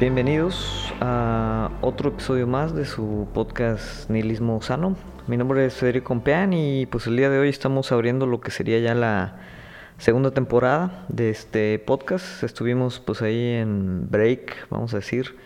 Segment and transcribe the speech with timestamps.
[0.00, 4.96] Bienvenidos a otro episodio más de su podcast Nihilismo Sano.
[5.26, 8.50] Mi nombre es Federico Compeán y pues el día de hoy estamos abriendo lo que
[8.50, 9.36] sería ya la
[9.98, 12.42] segunda temporada de este podcast.
[12.42, 15.36] Estuvimos pues ahí en break, vamos a decir.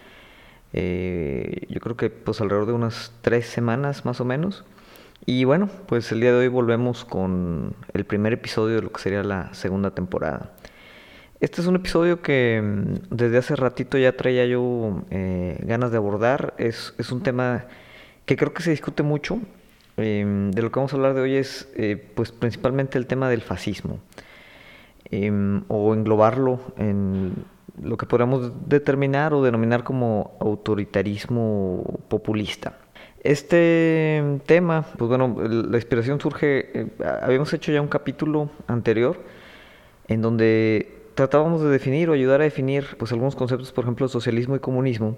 [0.72, 4.64] Eh, yo creo que pues alrededor de unas tres semanas más o menos.
[5.26, 9.02] Y bueno, pues el día de hoy volvemos con el primer episodio de lo que
[9.02, 10.52] sería la segunda temporada.
[11.44, 15.98] Este es un episodio que mm, desde hace ratito ya traía yo eh, ganas de
[15.98, 16.54] abordar.
[16.56, 17.66] Es, un tema
[18.24, 19.40] que creo que se discute mucho.
[19.98, 23.28] Em, de lo que vamos a hablar de hoy es eh, pues principalmente el tema
[23.28, 23.98] del fascismo.
[25.10, 27.34] Em, o englobarlo en
[27.82, 32.78] lo que podríamos determinar o denominar como autoritarismo populista.
[33.22, 36.88] Este tema, pues bueno, la inspiración surge, eh,
[37.20, 39.20] habíamos hecho ya un capítulo anterior
[40.08, 44.56] en donde tratábamos de definir o ayudar a definir pues algunos conceptos, por ejemplo, socialismo
[44.56, 45.16] y comunismo,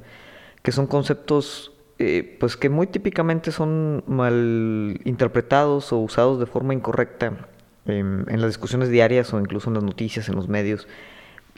[0.63, 6.75] que son conceptos eh, pues que muy típicamente son mal interpretados o usados de forma
[6.75, 7.49] incorrecta
[7.87, 10.87] en, las discusiones diarias o incluso en las noticias, en los medios.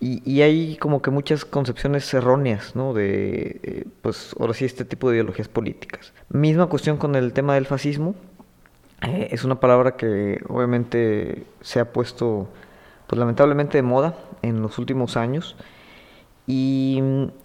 [0.00, 2.94] Y, hay como que muchas concepciones erróneas, ¿no?
[2.94, 6.12] De, eh, pues ahora sí, este tipo de ideologías políticas.
[6.28, 8.14] Misma cuestión con el tema del fascismo.
[9.02, 12.48] Eh, es una palabra que obviamente se ha puesto
[13.08, 15.56] pues lamentablemente de moda en los últimos años.
[16.46, 17.02] Y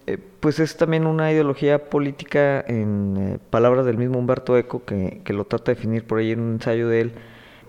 [0.07, 5.21] eh, pues es también una ideología política, en eh, palabras del mismo Humberto Eco, que,
[5.27, 7.13] lo trata de definir por ahí en un ensayo de él,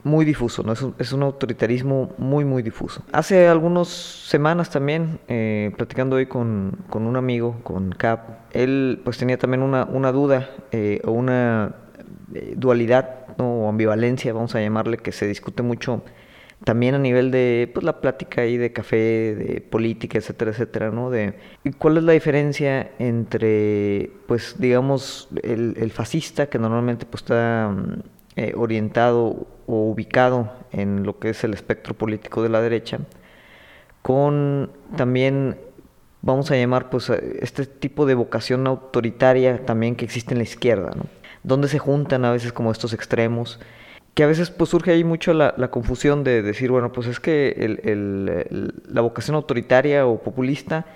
[0.05, 0.73] muy difuso, ¿no?
[0.99, 3.03] es, un, autoritarismo muy, muy difuso.
[3.11, 9.17] Hace algunas semanas también, eh, platicando hoy con, con, un amigo, con Cap, él pues
[9.19, 10.51] tenía también una, una duda
[11.05, 11.75] o una
[12.55, 16.03] dualidad o ambivalencia, vamos a llamarle, que se discute mucho
[16.63, 21.11] también a nivel de pues la plática ahí de café, de política, etcétera, etcétera, ¿no?
[21.11, 21.35] De
[21.79, 28.01] cuál es la diferencia entre, pues, digamos, el, fascista que normalmente pues está mm,
[28.37, 32.99] eh, orientado o ubicado en lo que es el espectro político de la derecha,
[34.03, 35.57] con también
[36.23, 40.93] vamos a llamar pues este tipo de vocación autoritaria también que existe en la izquierda,
[40.97, 41.07] ¿no?
[41.43, 43.61] Donde se juntan a veces como estos extremos
[44.15, 47.55] que a veces pues surge ahí mucho la, confusión de decir, bueno, pues es que
[48.89, 50.87] la vocación autoritaria o populista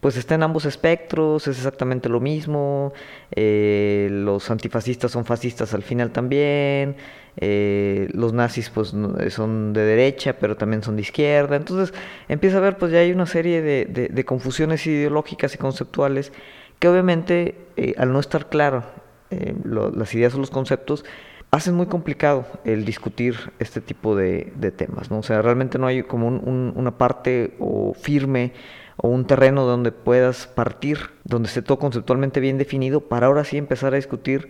[0.00, 2.92] pues está en ambos espectros, es exactamente lo mismo,
[3.32, 6.94] eh, los antifascistas son fascistas al final también,
[7.36, 8.94] eh, los nazis pues
[9.30, 11.92] son de derecha pero también son de izquierda, entonces
[12.28, 16.32] empieza a ver pues ya hay una serie de, confusiones ideológicas y conceptuales
[16.78, 18.84] que obviamente eh, al no estar claro
[19.30, 21.04] las ideas o los conceptos,
[21.50, 25.18] hacen muy complicado el discutir este tipo de, temas, ¿no?
[25.18, 28.52] O sea, realmente no hay como una parte o firme
[28.96, 33.56] o un terreno donde puedas partir, donde esté todo conceptualmente bien definido, para ahora sí
[33.56, 34.48] empezar a discutir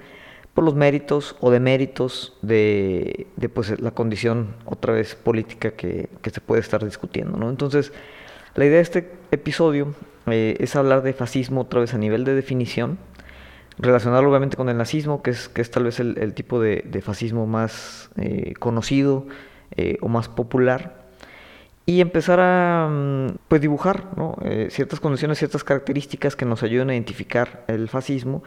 [0.55, 6.41] por los méritos o deméritos de, de pues, la condición otra vez política que, se
[6.41, 7.49] puede estar discutiendo, ¿no?
[7.51, 7.93] Entonces,
[8.55, 9.95] la idea de este episodio
[10.27, 12.99] eh, es hablar de fascismo otra vez a nivel de definición,
[13.79, 17.47] relacionarlo obviamente con el nazismo, que es, que es tal vez el, tipo de, fascismo
[17.47, 19.27] más eh, conocido
[19.77, 21.07] eh, o más popular,
[21.87, 24.09] y empezar a mm, pues, dibujar
[24.43, 28.43] eh, ciertas condiciones, ciertas características que nos ayuden a identificar el fascismo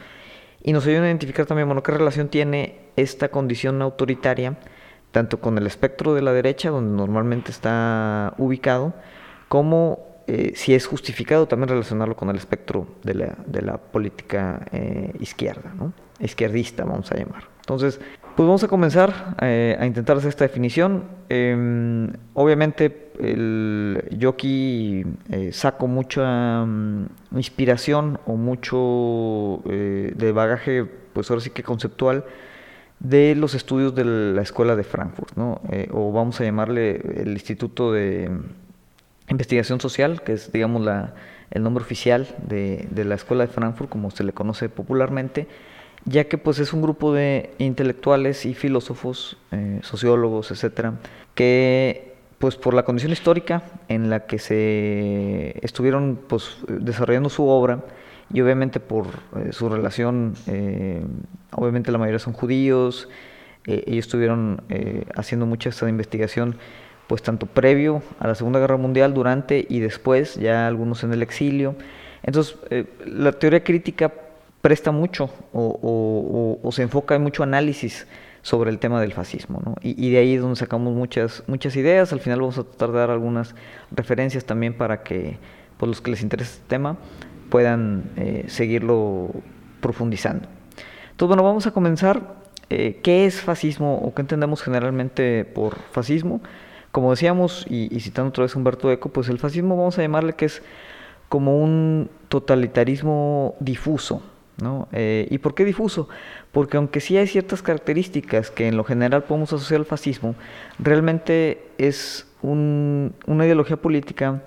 [0.63, 4.57] y nos ayuden a identificar también bueno, qué relación tiene esta condición autoritaria
[5.11, 8.93] tanto con el espectro de la derecha, donde normalmente está ubicado,
[9.49, 14.65] como eh, si es justificado también relacionarlo con el espectro de la, de la política
[14.71, 15.93] eh, izquierda, ¿no?
[16.19, 17.43] izquierdista vamos a llamar.
[17.61, 17.99] Entonces,
[18.35, 21.05] pues vamos a comenzar eh, a intentar hacer esta definición.
[21.27, 23.09] Em, obviamente,
[24.11, 25.03] yo aquí
[25.51, 32.25] saco mucha mm, inspiración o mucho de bagaje, pues ahora sí que conceptual,
[32.99, 35.33] de los estudios de la Escuela de Frankfurt,
[35.91, 38.29] o vamos a llamarle el Instituto de
[39.31, 41.13] investigación social, que es, digamos, la,
[41.51, 45.47] el nombre oficial de, la Escuela de Frankfurt, como se le conoce popularmente,
[46.05, 50.95] ya que pues es un grupo de intelectuales y filósofos, eh, sociólogos, etcétera,
[51.35, 57.83] que pues por la condición histórica en la que se estuvieron pues desarrollando su obra
[58.33, 59.05] y obviamente por
[59.35, 61.03] eh, su relación, eh,
[61.51, 63.09] obviamente la mayoría son judíos,
[63.67, 64.63] ellos estuvieron
[65.15, 66.55] haciendo mucha esta investigación
[67.11, 71.21] pues tanto previo a la Segunda Guerra Mundial, durante y después, ya algunos en el
[71.21, 71.75] exilio.
[72.23, 74.13] Entonces, eh, la teoría crítica
[74.61, 78.07] presta mucho o, se enfoca en mucho análisis
[78.43, 79.75] sobre el tema del fascismo, ¿no?
[79.81, 82.99] y, de ahí es donde sacamos muchas, muchas ideas, al final vamos a tratar de
[82.99, 83.55] dar algunas
[83.91, 85.37] referencias también para que,
[85.75, 86.95] pues, los que les interese este tema,
[87.49, 89.31] puedan eh, seguirlo
[89.81, 90.47] profundizando.
[91.11, 92.39] Entonces, bueno, vamos a comenzar.
[92.69, 96.39] Eh, ¿Qué es fascismo o qué entendemos generalmente por fascismo?
[96.91, 100.33] Como decíamos, y, citando otra vez a Humberto Eco, pues el fascismo vamos a llamarle
[100.33, 100.61] que es
[101.29, 104.21] como un totalitarismo difuso.
[104.61, 104.89] ¿no?
[104.91, 106.09] Eh, ¿Y por qué difuso?
[106.51, 110.35] Porque aunque sí hay ciertas características que en lo general podemos asociar al fascismo,
[110.77, 114.43] realmente es una ideología política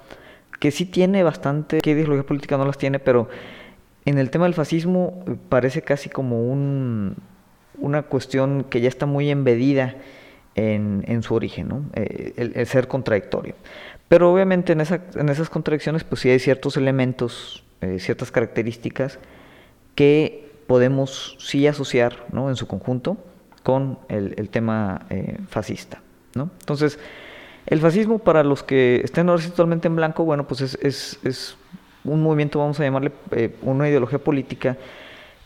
[0.61, 2.99] que sí tiene bastante, ¿qué ideología política no las tiene?
[2.99, 3.29] Pero
[4.05, 7.17] en el tema del fascismo eh, parece casi como un,
[7.79, 9.96] una cuestión que ya está muy embedida
[10.55, 11.91] en, su origen.
[11.95, 13.55] Eh, el, ser contradictorio.
[14.09, 19.19] Pero obviamente en, en, esas contradicciones pues sí hay ciertos elementos, eh, ciertas características
[19.95, 23.19] que podemos sí asociar en su conjunto
[23.62, 25.06] con el, tema
[25.49, 26.01] fascista.
[26.35, 26.51] ¿no?
[26.61, 26.99] Entonces,
[27.67, 31.56] el fascismo, para los que estén ahora totalmente en blanco, bueno, pues es,
[32.05, 34.77] un movimiento, vamos a llamarle eh, una ideología política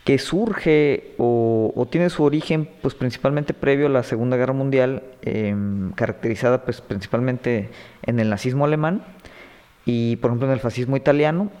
[0.09, 5.91] que surge o, tiene su origen pues principalmente previo a la Segunda Guerra Mundial, em,
[5.91, 7.69] caracterizada pues principalmente
[8.01, 9.03] en el nazismo alemán
[9.85, 11.51] y por ejemplo en el fascismo italiano,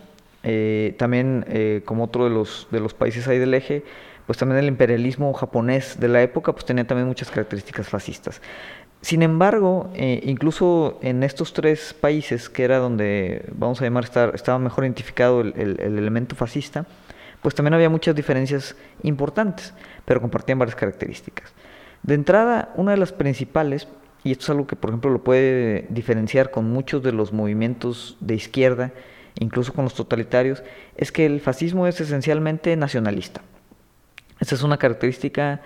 [0.41, 3.83] eh, también eh, como otro de los, de los países ahí del eje,
[4.25, 8.41] pues también el imperialismo japonés de la época pues tenía también muchas características fascistas.
[9.01, 14.57] Sin embargo, eh, incluso en estos tres países, que era donde, vamos a llamar, estaba
[14.57, 16.87] mejor identificado el, elemento fascista,
[17.41, 19.73] pues también había muchas diferencias importantes,
[20.05, 21.53] pero compartían varias características.
[22.03, 23.87] De entrada, una de las principales,
[24.23, 28.17] y esto es algo que por ejemplo lo puede diferenciar con muchos de los movimientos
[28.19, 28.91] de izquierda,
[29.39, 30.63] incluso con los totalitarios,
[30.97, 33.41] es que el fascismo es esencialmente nacionalista.
[34.39, 35.61] Esa es una característica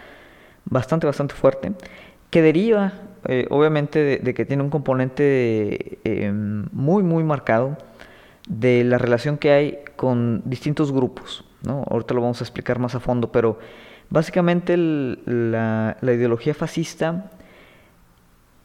[0.65, 1.73] bastante, bastante fuerte,
[2.29, 2.93] que deriva
[3.25, 7.77] eh, obviamente de, que tiene un componente eh, muy, muy marcado
[8.47, 11.45] de la relación que hay con distintos grupos.
[11.63, 11.83] ¿No?
[11.89, 13.59] Ahorita lo vamos a explicar más a fondo, pero
[14.09, 17.31] básicamente la, ideología fascista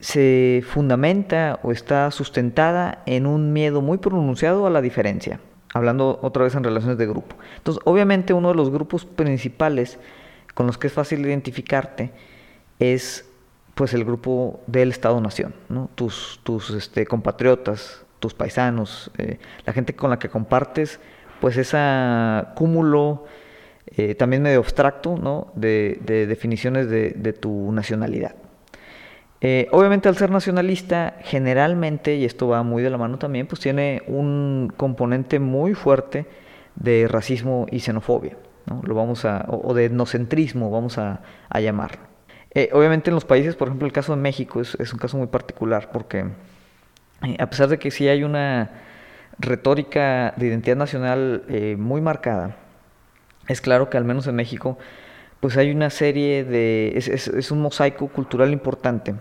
[0.00, 5.40] se fundamenta o está sustentada en un miedo muy pronunciado a la diferencia,
[5.74, 7.36] hablando otra vez en relaciones de grupo.
[7.56, 9.98] Entonces, obviamente uno de los grupos principales
[10.54, 12.12] con los que es fácil identificarte
[12.78, 13.24] es
[13.74, 15.54] pues el grupo del Estado-Nación,
[15.94, 16.40] tus
[16.76, 21.00] este, compatriotas, tus paisanos, eh, la gente con la que compartes,
[21.40, 21.78] pues ese
[22.54, 23.24] cúmulo
[23.96, 25.50] eh, también medio abstracto ¿no?
[25.54, 25.98] de,
[26.28, 28.34] definiciones de, tu nacionalidad.
[29.40, 33.60] Eh, obviamente al ser nacionalista, generalmente, y esto va muy de la mano también, pues
[33.60, 36.26] tiene un componente muy fuerte
[36.74, 38.36] de racismo y xenofobia,
[38.66, 38.82] ¿no?
[38.84, 41.20] Lo vamos a, o, de etnocentrismo, vamos a,
[41.60, 42.02] llamarlo.
[42.54, 45.28] Eh, obviamente en los países, por ejemplo, el caso de México es, un caso muy
[45.28, 46.24] particular porque
[47.38, 48.70] a pesar de que sí hay una
[49.38, 52.56] retórica de identidad nacional eh, muy marcada,
[53.46, 54.78] es claro que al menos en México
[55.40, 56.94] pues hay una serie de...
[56.96, 59.14] es, un mosaico cultural importante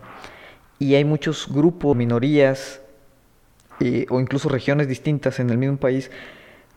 [0.79, 2.81] y hay muchos grupos, minorías
[4.09, 6.09] o incluso regiones distintas en el mismo país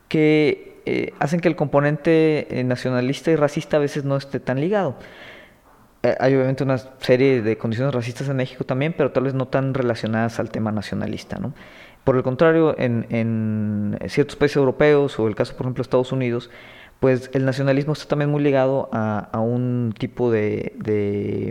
[0.07, 4.95] que hacen que el componente nacionalista y racista a veces no esté tan ligado.
[6.03, 9.47] Eh, hay obviamente una serie de condiciones racistas en México también, pero tal vez no
[9.47, 11.37] tan relacionadas al tema nacionalista.
[11.37, 11.53] ¿no?
[12.03, 16.49] Por el contrario, en, ciertos países europeos o el caso, por ejemplo, de Estados Unidos,
[16.99, 20.73] pues el nacionalismo está también muy ligado a, un tipo de,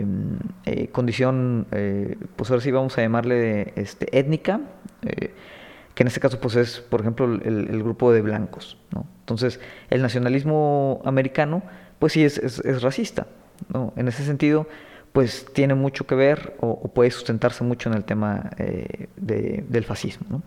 [0.05, 4.61] mm, eh, condición, eh, pues ahora sí vamos a llamarle este, étnica,
[5.01, 8.77] que en este caso pues es, por ejemplo, el, grupo de blancos.
[9.21, 11.63] Entonces, el nacionalismo americano,
[11.99, 13.27] pues sí es racista.
[13.69, 13.93] ¿no?
[13.95, 14.67] En ese sentido,
[15.11, 20.41] pues tiene mucho que ver o, puede sustentarse mucho en el tema eh, del fascismo.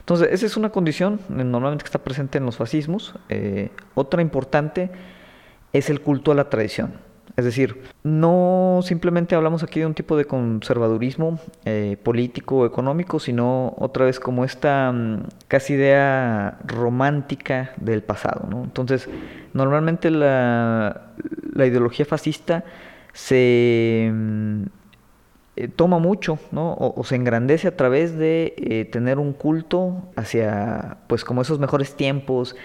[0.00, 3.14] Entonces, esa es una condición eh, normalmente que está presente en los fascismos.
[3.28, 4.90] Eh, otra importante
[5.72, 6.94] es el culto a la tradición.
[7.34, 11.40] Es decir, no simplemente hablamos aquí de un tipo de conservadurismo
[12.02, 18.46] político o económico, sino otra vez como esta mm, casi idea romántica del pasado.
[18.62, 19.08] Entonces,
[19.54, 21.14] normalmente la,
[21.54, 22.64] la ideología fascista
[23.12, 24.12] se
[25.56, 26.74] eh, toma mucho, ¿no?
[26.74, 31.94] O, se engrandece a través de eh, tener un culto hacia, pues, como esos mejores
[31.94, 32.56] tiempos,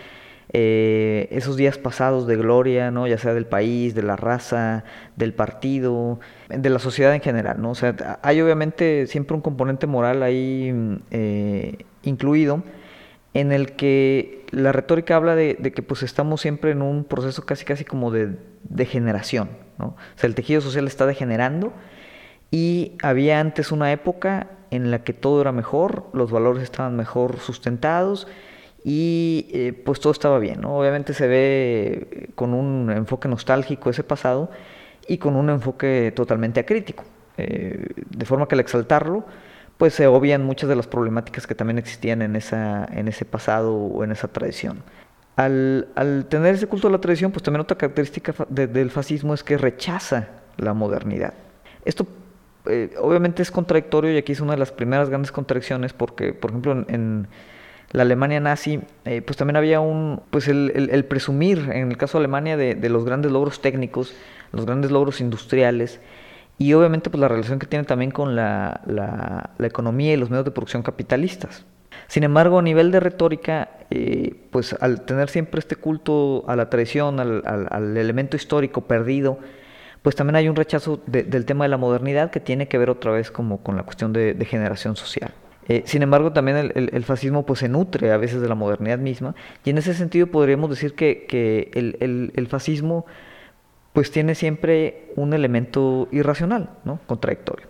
[0.53, 3.07] eh, esos días pasados de gloria, ¿no?
[3.07, 4.85] Ya sea del país, de la raza,
[5.17, 7.71] del partido, de la sociedad en general, ¿no?
[7.71, 10.73] O sea, hay obviamente siempre un componente moral ahí
[12.03, 12.63] incluido
[13.33, 17.65] en el que la retórica habla de, que pues estamos siempre en un proceso casi
[17.65, 19.87] casi como de degeneración, ¿no?
[19.87, 21.73] O sea, el tejido social está degenerando
[22.51, 27.39] y había antes una época en la que todo era mejor, los valores estaban mejor
[27.39, 28.27] sustentados
[28.83, 30.63] y eh, pues todo estaba bien.
[30.65, 34.49] Obviamente se ve con un enfoque nostálgico ese pasado
[35.07, 37.03] y con un enfoque totalmente acrítico,
[37.37, 39.25] eh, de forma que al exaltarlo,
[39.77, 43.75] pues se obvian muchas de las problemáticas que también existían en, esa, en ese pasado
[43.75, 44.83] o en esa tradición.
[45.37, 49.57] Al, tener ese culto a la tradición, pues también otra característica del fascismo es que
[49.57, 51.35] rechaza la modernidad.
[51.85, 52.07] Esto
[52.65, 56.49] eh, obviamente es contradictorio y aquí es una de las primeras grandes contradicciones porque, por
[56.49, 57.27] ejemplo, en,
[57.91, 62.23] la Alemania nazi, eh, pues también había un, pues el, presumir, en el caso de
[62.23, 64.13] Alemania, de, los grandes logros técnicos,
[64.51, 66.01] los grandes logros industriales
[66.57, 70.51] y obviamente pues la relación que tiene también con la, economía y los medios de
[70.51, 71.63] producción capitalistas.
[72.07, 76.69] Sin embargo, a nivel de retórica, eh, pues al tener siempre este culto a la
[76.69, 79.39] tradición, al, al elemento histórico perdido,
[80.07, 83.11] pues también hay un rechazo del tema de la modernidad que tiene que ver otra
[83.11, 85.33] vez como con la cuestión de, generación social.
[85.67, 89.35] Eh, sin embargo, también el, fascismo pues se nutre a veces de la modernidad misma
[89.65, 93.05] y en ese sentido podríamos decir que, el, fascismo
[93.91, 97.01] pues tiene siempre un elemento irracional, ¿no?
[97.05, 97.67] contradictorio.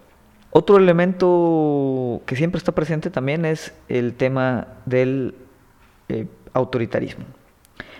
[0.52, 5.36] Otro elemento que siempre está presente también es el tema del
[6.10, 7.26] eh, autoritarismo,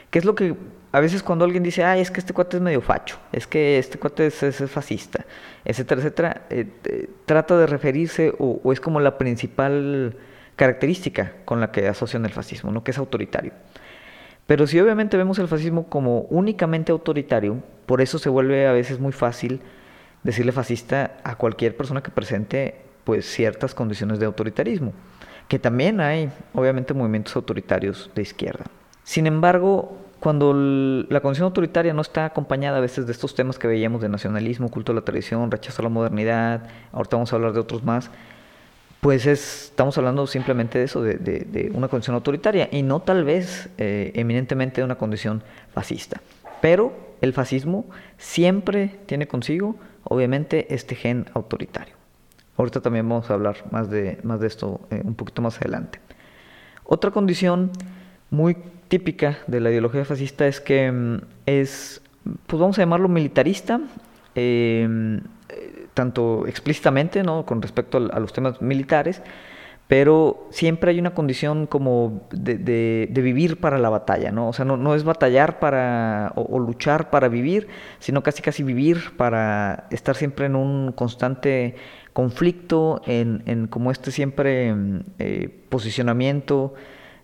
[0.10, 0.56] que es lo que
[0.92, 3.78] a veces cuando alguien dice, ay, es que este cuate es medio facho, es que
[3.78, 5.26] este cuate es, fascista,
[5.66, 10.16] etcétera, etcétera, eh, trata de referirse o, es como la principal
[10.56, 12.84] característica con la que asocian el fascismo, ¿no?
[12.84, 13.52] que es autoritario.
[14.48, 19.00] Pero si obviamente vemos el fascismo como únicamente autoritario, por eso se vuelve a veces
[19.00, 19.62] muy fácil
[20.28, 24.92] decirle fascista a cualquier persona que presente pues ciertas condiciones de autoritarismo,
[25.48, 28.66] que también hay obviamente movimientos autoritarios de izquierda.
[29.06, 33.68] Sin embargo, cuando la condición autoritaria no está acompañada a veces de estos temas que
[33.68, 37.54] veíamos de nacionalismo, culto a la tradición, rechazo a la modernidad, ahorita vamos a hablar
[37.54, 38.12] de otros más,
[39.00, 44.12] pues estamos hablando simplemente de eso, de, una condición autoritaria y no tal vez eh,
[44.16, 45.42] eminentemente de una condición
[45.74, 46.20] fascista.
[46.60, 47.86] Pero el fascismo
[48.18, 49.78] siempre tiene consigo,
[50.10, 51.96] obviamente, este gen autoritario.
[52.58, 56.00] Ahorita también vamos a hablar más de, más de esto eh, un poquito más adelante.
[56.84, 57.72] Otra condición
[58.30, 62.02] muy típica de la ideología fascista es que mm, es,
[62.46, 63.82] pues vamos a llamarlo militarista,
[64.36, 65.22] em,
[65.94, 67.46] tanto explícitamente, ¿no?
[67.46, 69.22] Con respecto a, los temas militares,
[69.88, 74.50] pero siempre hay una condición como de, vivir para la batalla, ¿no?
[74.50, 77.68] O sea, no, es batallar para, o, luchar para vivir,
[78.00, 81.76] sino casi casi vivir para estar siempre en un constante
[82.12, 86.74] conflicto, en, en como este siempre mm, eh, posicionamiento,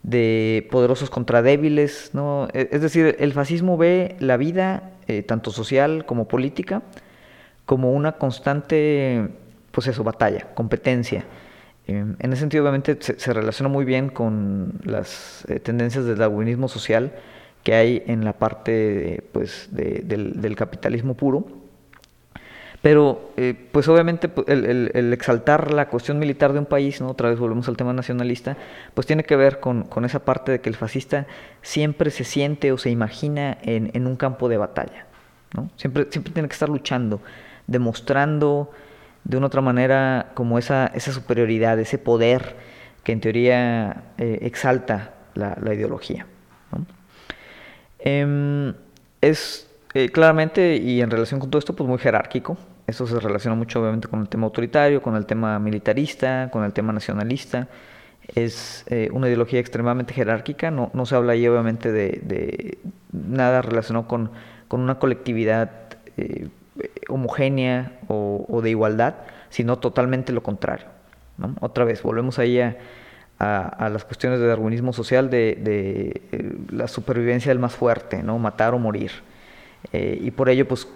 [0.04, 2.48] de poderosos contra débiles, ¿no?
[2.54, 6.82] E, es decir, el fascismo ve la vida, eh, tanto social como política,
[7.66, 9.30] como una constante,
[9.72, 11.26] pues eso, batalla, competencia.
[11.88, 16.68] Em, en ese sentido, obviamente, se, relaciona muy bien con las eh, tendencias del darwinismo
[16.68, 17.14] social
[17.64, 21.64] que hay en la parte, pues, del capitalismo puro
[22.84, 27.12] pero, eh, pues obviamente, el, exaltar la cuestión militar de un país, ¿no?
[27.12, 28.58] otra vez volvemos al tema nacionalista,
[28.94, 31.26] pues tiene que ver con, esa parte de que el fascista
[31.62, 35.06] siempre se siente o se imagina en, un campo de batalla.
[35.56, 35.70] ¿no?
[35.78, 37.22] Siempre, siempre tiene que estar luchando,
[37.68, 38.70] demostrando
[39.24, 42.56] de una otra manera como esa, esa superioridad, ese poder
[43.04, 46.26] que en teoría eh, exalta la, ideología.
[48.00, 48.74] Em,
[49.22, 52.58] es eh, claramente, y en relación con todo esto, pues muy jerárquico.
[52.86, 56.74] Esto se relaciona mucho obviamente con el tema autoritario, con el tema militarista, con el
[56.74, 57.68] tema nacionalista.
[58.36, 62.78] Es eh, una ideología extremadamente jerárquica, no, no se habla ahí obviamente de,
[63.12, 64.32] nada relacionado con,
[64.68, 65.72] con una colectividad
[67.08, 69.16] homogénea o, de igualdad,
[69.50, 70.88] sino totalmente lo contrario.
[71.60, 72.78] Otra vez, volvemos ahí a,
[73.40, 78.40] las cuestiones de darwinismo social, de, eh, la supervivencia del más fuerte, ¿no?
[78.40, 79.12] matar o morir.
[79.92, 80.88] y por ello, pues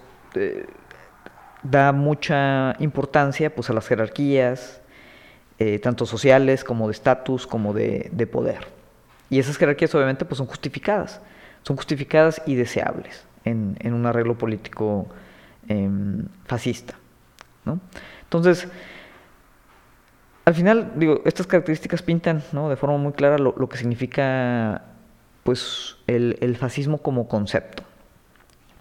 [1.63, 4.81] da mucha importancia pues, a las jerarquías,
[5.59, 8.67] eh, tanto sociales como de estatus, como de, poder.
[9.29, 11.19] Y esas jerarquías obviamente pues, son justificadas,
[11.63, 15.07] son justificadas y deseables en, un arreglo político
[15.67, 16.95] em, fascista.
[18.23, 18.67] Entonces,
[20.45, 24.83] al final, digo, estas características pintan de forma muy clara lo, que significa
[25.43, 27.83] pues, el fascismo como concepto.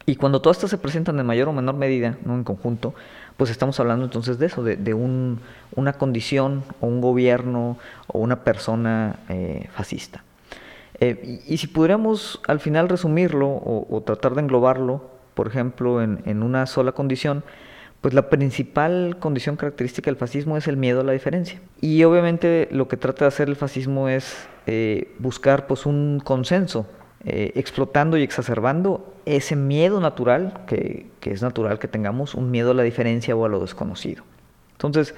[0.08, 2.94] Y cuando todas estas se presentan en mayor o menor medida, no en conjunto,
[3.36, 5.40] pues estamos hablando entonces de eso, de, un,
[5.74, 7.76] una condición o un gobierno
[8.06, 10.22] o una persona eh, fascista.
[11.00, 16.64] Eh, y, si pudiéramos al final resumirlo o, tratar de englobarlo, por ejemplo, en, una
[16.64, 17.44] sola condición,
[18.00, 21.60] pues la principal condición característica del fascismo es el miedo a la diferencia.
[21.82, 26.86] Y obviamente lo que trata de hacer el fascismo es eh, buscar pues un consenso,
[27.26, 32.74] eh, explotando y exacerbando ese miedo natural, que, es natural que tengamos, un miedo a
[32.74, 34.24] la diferencia o a lo desconocido.
[34.72, 35.14] Entonces,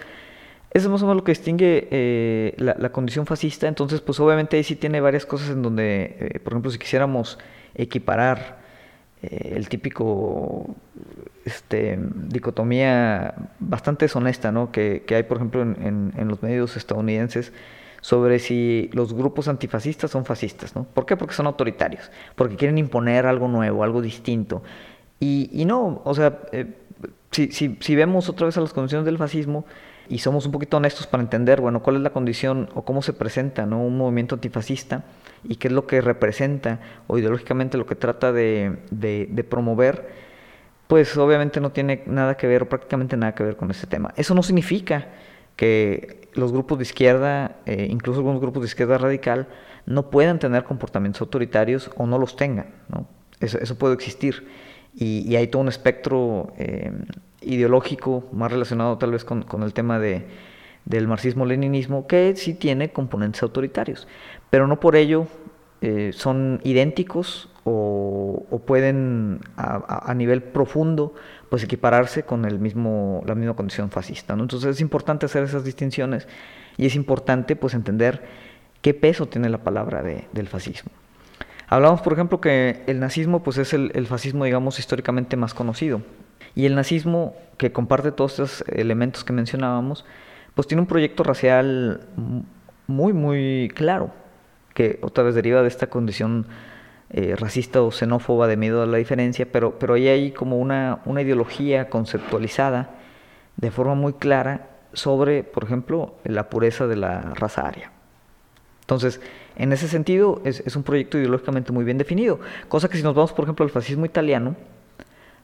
[0.72, 3.68] eso es más o menos lo que distingue eh, la, condición fascista.
[3.68, 7.38] Entonces, pues obviamente ahí sí tiene varias cosas en donde, por ejemplo, si quisiéramos
[7.76, 8.66] equiparar
[9.22, 10.74] el típico
[11.44, 14.70] este, dicotomía bastante deshonesta ¿no?
[14.70, 17.52] que, hay, por ejemplo, en, los medios estadounidenses
[18.00, 20.76] sobre si los grupos antifascistas son fascistas.
[20.76, 20.84] ¿no?
[20.84, 21.16] ¿Por qué?
[21.16, 24.62] Porque son autoritarios, porque quieren imponer algo nuevo, algo distinto.
[25.20, 26.66] Y, no, o sea, eh,
[27.32, 29.64] si, si, si vemos otra vez a las condiciones del fascismo,
[30.08, 33.12] y somos un poquito honestos para entender, bueno, cuál es la condición o cómo se
[33.12, 33.82] presenta ¿no?
[33.82, 35.04] un movimiento antifascista
[35.44, 40.08] y qué es lo que representa o ideológicamente lo que trata de, de promover,
[40.88, 44.12] pues obviamente no tiene nada que ver o prácticamente nada que ver con este tema.
[44.16, 45.08] Eso no significa
[45.54, 49.48] que los grupos de izquierda, eh, incluso algunos grupos de izquierda radical,
[49.86, 52.66] no puedan tener comportamientos autoritarios o no los tengan.
[52.88, 53.06] ¿no?
[53.40, 54.48] Eso, puede existir.
[54.94, 56.92] Y, hay todo un espectro eh,
[57.42, 60.26] ideológico más relacionado tal vez con, el tema de,
[60.84, 64.08] del marxismo-leninismo que sí tiene componentes autoritarios.
[64.50, 65.26] Pero no por ello
[65.80, 71.14] eh, son idénticos o, pueden a, nivel profundo
[71.48, 74.34] pues equipararse con el mismo, la misma condición fascista.
[74.34, 76.28] Entonces es importante hacer esas distinciones
[76.76, 78.22] y es importante pues entender
[78.82, 80.90] qué peso tiene la palabra del fascismo.
[81.68, 86.00] Hablamos, por ejemplo, que el nazismo pues es el, fascismo, digamos, históricamente más conocido.
[86.54, 90.04] Y el nazismo, que comparte todos estos elementos que mencionábamos,
[90.54, 92.00] pues tiene un proyecto racial
[92.86, 94.10] muy, muy claro,
[94.74, 96.46] que otra vez deriva de esta condición
[97.10, 101.00] eh, racista o xenófoba de miedo a la diferencia, pero, pero ahí hay como una,
[101.04, 102.90] una ideología conceptualizada
[103.56, 107.92] de forma muy clara sobre, por ejemplo, la pureza de la raza aria.
[108.80, 109.20] Entonces,
[109.56, 113.14] en ese sentido, es, es, un proyecto ideológicamente muy bien definido, cosa que si nos
[113.14, 114.56] vamos, por ejemplo, al fascismo italiano,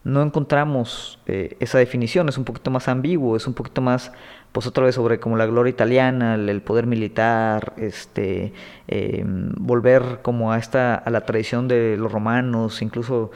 [0.05, 4.13] no encontramos eh, esa definición, es un poquito más ambiguo, es un poquito más,
[4.53, 8.53] pues otra vez sobre como la gloria italiana, el, poder militar, este,
[8.87, 13.31] em, volver como a esta, a la tradición de los romanos, incluso,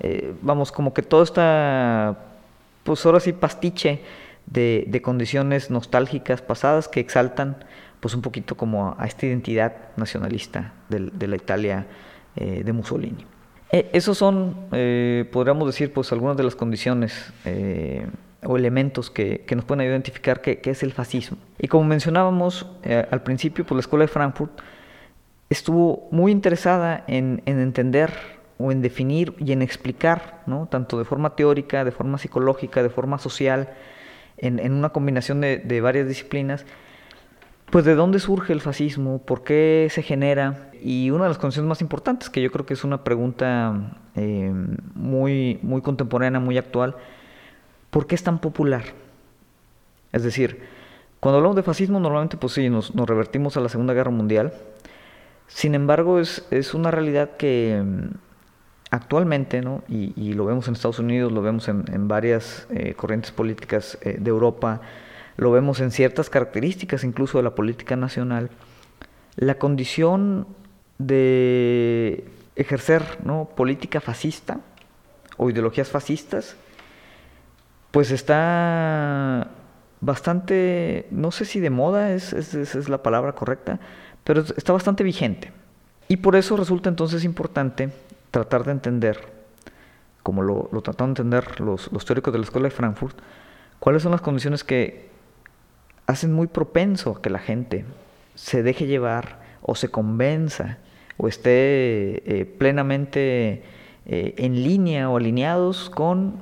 [0.00, 2.16] eh, vamos, como que todo está,
[2.84, 4.00] pues ahora sí, pastiche
[4.46, 7.56] de, condiciones nostálgicas pasadas que exaltan,
[8.00, 11.86] pues un poquito como a, esta identidad nacionalista de, de la Italia
[12.36, 13.26] eh, de Mussolini.
[13.74, 18.06] Eh, esos son, eh, podríamos decir, pues algunas de las condiciones eh,
[18.44, 21.38] o elementos que, nos pueden identificar qué, es el fascismo.
[21.58, 22.70] Y como mencionábamos
[23.10, 24.52] al principio, pues la Escuela de Frankfurt
[25.50, 28.12] estuvo muy interesada en, entender
[28.58, 30.68] o en definir y en explicar, ¿no?
[30.70, 33.70] tanto de forma teórica, de forma psicológica, de forma social,
[34.36, 36.64] en, una combinación de varias disciplinas,
[37.74, 41.68] pues de dónde surge el fascismo, por qué se genera y una de las condiciones
[41.68, 44.52] más importantes, que yo creo que es una pregunta eh,
[44.94, 46.94] muy, muy contemporánea, muy actual,
[47.90, 48.84] ¿por qué es tan popular?
[50.12, 50.60] Es decir,
[51.18, 54.52] cuando hablamos de fascismo normalmente pues sí, nos, revertimos a la Segunda Guerra Mundial,
[55.48, 58.14] sin embargo es, una realidad que mm,
[58.92, 59.82] actualmente, ¿no?
[59.88, 64.30] y, lo vemos en Estados Unidos, lo vemos en, varias eh, corrientes políticas eh, de
[64.30, 64.80] Europa,
[65.36, 68.50] lo vemos en ciertas características incluso de la política nacional,
[69.36, 70.46] la condición
[70.98, 72.24] de
[72.56, 73.48] ejercer ¿no?
[73.56, 74.60] política fascista
[75.36, 76.56] o ideologías fascistas,
[77.90, 79.48] pues está
[80.00, 83.80] bastante, no sé si de moda es, es, la palabra correcta,
[84.22, 85.52] pero está bastante vigente.
[86.08, 87.90] Y por eso resulta entonces importante
[88.30, 89.18] tratar de entender,
[90.22, 93.16] como lo, lo trataron de entender los, los teóricos de la Escuela de Frankfurt,
[93.80, 95.13] cuáles son las condiciones que
[96.06, 97.84] hacen muy propenso a que la gente
[98.34, 100.78] se deje llevar o se convenza
[101.16, 103.62] o esté eh, plenamente
[104.06, 106.34] eh, en línea o alineados con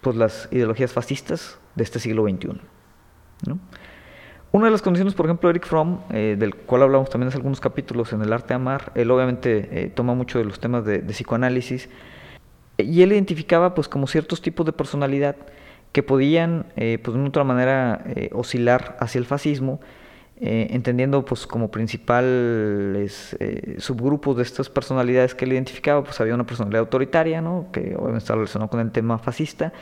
[0.00, 2.60] pues, las ideologías fascistas de este siglo XXI.
[4.52, 7.60] Una de las condiciones, por ejemplo, Eric Fromm, eh, del cual hablamos también en algunos
[7.60, 11.88] capítulos en El Arte Amar, él obviamente toma mucho de los temas de, de psicoanálisis,
[12.78, 15.36] y él identificaba pues como ciertos tipos de personalidad
[15.94, 19.78] que podían, eh, pues de una otra manera, eh, oscilar hacia el fascismo,
[20.40, 23.36] eh, entendiendo pues como principales
[23.78, 27.68] subgrupos de estas personalidades que él identificaba, pues había una personalidad autoritaria, ¿no?
[27.72, 29.72] que obviamente está relacionado con el tema fascista,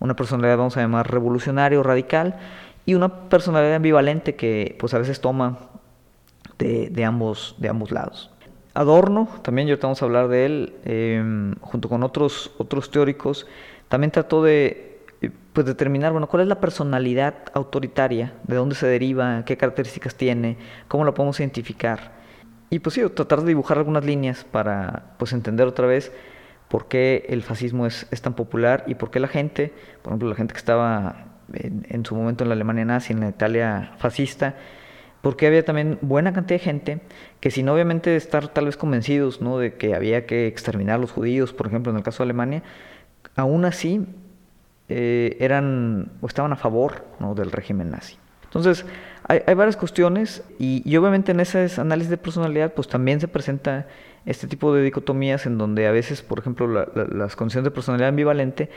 [0.00, 2.36] una personalidad vamos a llamar revolucionaria o radical,
[2.86, 5.58] y una personalidad ambivalente que pues a veces toma
[6.56, 8.30] de, de ambos, de ambos lados.
[8.72, 13.46] Adorno, también ya vamos a hablar de él, junto con otros, otros teóricos,
[13.90, 14.87] también trató de
[15.58, 20.56] pues determinar, bueno, cuál es la personalidad autoritaria, de dónde se deriva, qué características tiene,
[20.86, 22.12] cómo la podemos identificar.
[22.70, 26.12] Y pues sí, tratar de dibujar algunas líneas para pues entender otra vez
[26.68, 30.36] por qué el fascismo es, tan popular y por qué la gente, por ejemplo, la
[30.36, 34.54] gente que estaba en, su momento en la Alemania nazi, en la Italia fascista,
[35.22, 37.00] porque había también buena cantidad de gente
[37.40, 39.58] que sin obviamente estar tal vez convencidos ¿no?
[39.58, 42.62] de que había que exterminar a los judíos, por ejemplo, en el caso de Alemania,
[43.34, 44.06] aún así
[44.88, 48.16] eh, eran o estaban a favor del régimen nazi.
[48.44, 48.86] Entonces,
[49.24, 53.86] hay, varias cuestiones y, obviamente en ese análisis de personalidad pues también se presenta
[54.24, 58.70] este tipo de dicotomías en donde a veces, por ejemplo, las condiciones de personalidad ambivalente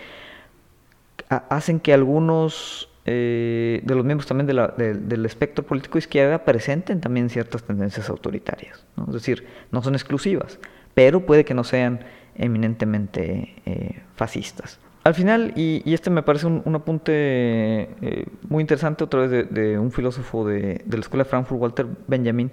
[1.30, 7.64] hacen que algunos eh, de los miembros también del espectro político izquierda presenten también ciertas
[7.64, 8.86] tendencias autoritarias.
[9.08, 10.60] Es decir, no son exclusivas,
[10.94, 12.02] pero puede que no sean
[12.36, 14.80] eminentemente eh, fascistas.
[15.04, 19.92] Al final, y, este me parece un, apunte eh, muy interesante otra vez de, un
[19.92, 22.52] filósofo de, la Escuela de Frankfurt, Walter Benjamin,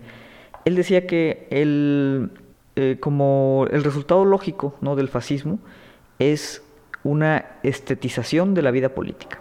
[0.65, 2.31] él decía que el,
[2.77, 4.97] eh, como el resultado lógico ¿no?
[4.97, 5.59] del fascismo
[6.19, 6.63] es
[7.05, 9.41] una estetización de la vida política.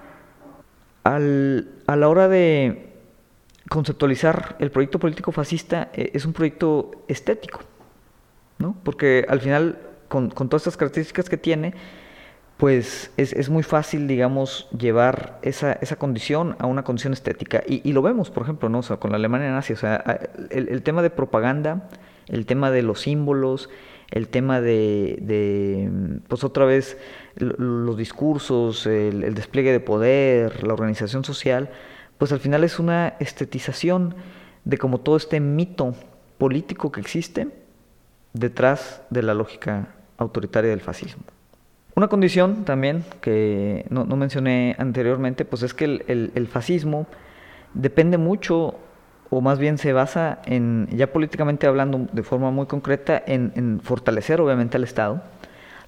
[1.06, 2.94] A la hora de
[3.70, 7.62] conceptualizar el proyecto político fascista eh, es un proyecto estético,
[8.58, 8.76] ¿no?
[8.84, 11.74] porque al final, con todas estas características que tiene,
[12.58, 17.64] pues es, muy fácil, digamos, llevar esa, esa, condición a una condición estética.
[17.68, 18.82] Y, lo vemos, por ejemplo, ¿no?
[19.00, 19.74] con la Alemania nazi.
[19.74, 20.04] O sea,
[20.50, 21.88] el, tema de propaganda,
[22.28, 23.70] el tema de los símbolos,
[24.10, 25.92] el tema de,
[26.28, 26.98] pues otra vez,
[27.36, 31.70] los discursos, el, despliegue de poder, la organización social,
[32.18, 34.16] pues al final es una estetización
[34.66, 35.94] de como todo este mito
[36.40, 37.50] político que existe
[38.34, 41.24] detrás de la lógica autoritaria del fascismo.
[41.98, 47.08] Una condición también que no, mencioné anteriormente, pues es que el, fascismo
[47.74, 48.76] depende mucho,
[49.32, 54.40] o más bien se basa en, ya políticamente hablando de forma muy concreta, en, fortalecer
[54.42, 55.24] obviamente al Estado,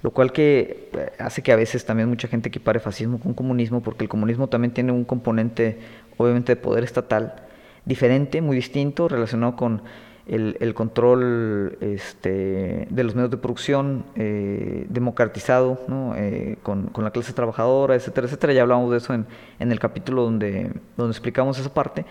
[0.02, 3.80] lo cual que eh, hace que a veces también mucha gente equipare fascismo con comunismo,
[3.80, 5.78] porque el comunismo también tiene un componente
[6.16, 7.36] obviamente de poder estatal
[7.84, 9.82] diferente, muy distinto, relacionado con
[10.26, 15.80] el, control este, de los medios de producción eh, democratizado
[16.16, 18.52] eh, con, la clase trabajadora, etcétera, etcétera.
[18.52, 19.26] Ya hablamos de eso en,
[19.58, 22.04] el capítulo donde, donde explicamos esa parte.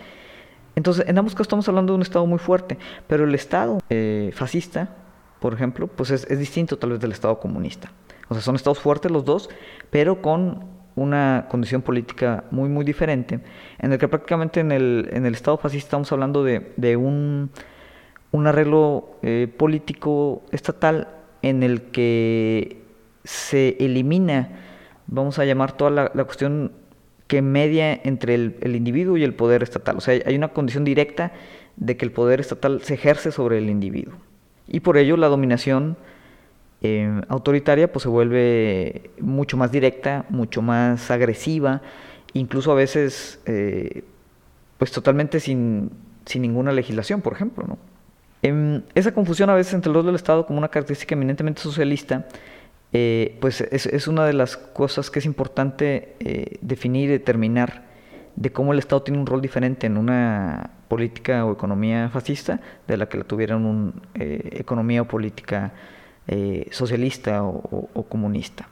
[0.76, 4.30] Entonces, en ambos casos estamos hablando de un Estado muy fuerte, pero el Estado eh,
[4.34, 4.96] fascista,
[5.40, 7.90] por ejemplo, pues es, distinto tal vez del Estado comunista.
[8.28, 9.50] O sea, son estados fuertes los dos,
[9.90, 13.40] pero con una condición política muy, muy diferente,
[13.78, 17.50] en el que prácticamente en el, en el Estado fascista estamos hablando de, de un
[18.32, 21.08] un arreglo eh, político estatal
[21.42, 22.82] en el que
[23.24, 24.48] se elimina,
[25.06, 26.72] vamos a llamar toda la, cuestión
[27.26, 29.96] que media entre el, individuo y el poder estatal.
[29.96, 31.32] O sea, hay una condición directa
[31.76, 34.14] de que el poder estatal se ejerce sobre el individuo.
[34.68, 35.96] Y por ello la dominación
[36.82, 41.82] eh, autoritaria pues se vuelve mucho más directa, mucho más agresiva,
[42.32, 44.04] incluso a veces eh,
[44.78, 45.90] pues totalmente sin,
[46.24, 47.89] sin ninguna legislación, por ejemplo, ¿no?
[48.42, 52.26] Em, esa confusión a veces entre los del Estado como una característica eminentemente socialista,
[52.92, 57.84] eh, pues es, una de las cosas que es importante eh, definir y determinar
[58.34, 62.96] de cómo el Estado tiene un rol diferente en una política o economía fascista de
[62.96, 65.72] la que la tuviera una eh, economía o política
[66.70, 68.68] socialista o, comunista.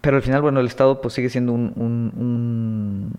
[0.00, 3.12] Pero al final, bueno, el Estado pues sigue siendo un, un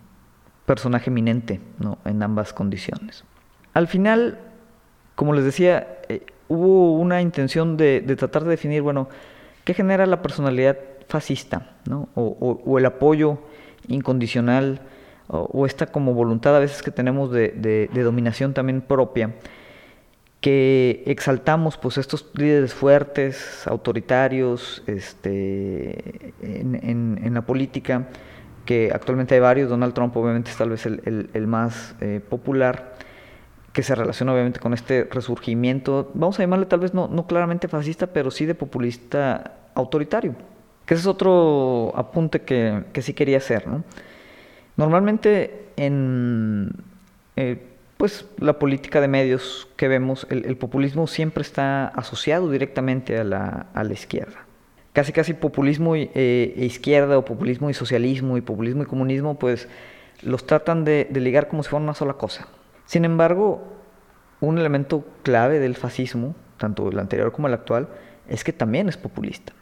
[0.66, 1.98] personaje eminente ¿no?
[2.04, 3.24] en ambas condiciones.
[3.74, 4.40] Al final,
[5.18, 9.10] como les decía, eh, hubo una intención de, tratar de definir, bueno,
[9.64, 10.78] ¿qué genera la personalidad
[11.08, 11.72] fascista?
[11.90, 12.08] ¿no?
[12.14, 13.40] O, el apoyo
[13.88, 14.80] incondicional,
[15.28, 19.34] o, esta como voluntad a veces que tenemos de, dominación también propia,
[20.40, 28.08] que exaltamos pues estos líderes fuertes, autoritarios, este, en, la política,
[28.66, 32.97] que actualmente hay varios, Donald Trump obviamente es tal vez el, más eh, popular,
[33.78, 37.68] que se relaciona obviamente con este resurgimiento, vamos a llamarle tal vez no, no claramente
[37.68, 40.34] fascista, pero sí de populista autoritario.
[40.88, 43.68] Que ese es otro apunte que, que sí quería hacer.
[43.68, 43.84] ¿no?
[44.78, 46.72] Normalmente en
[47.36, 53.24] eh, pues, la política de medios que vemos, el, populismo siempre está asociado directamente a
[53.24, 54.40] la, a la izquierda.
[54.92, 59.68] Casi casi populismo e, e izquierda o populismo y socialismo y populismo y comunismo pues
[60.24, 62.48] los tratan de, de ligar como si fueran una sola cosa.
[62.88, 63.62] Sin embargo,
[64.42, 67.90] un elemento clave del fascismo, tanto el anterior como el actual,
[68.28, 69.54] es que también es populista.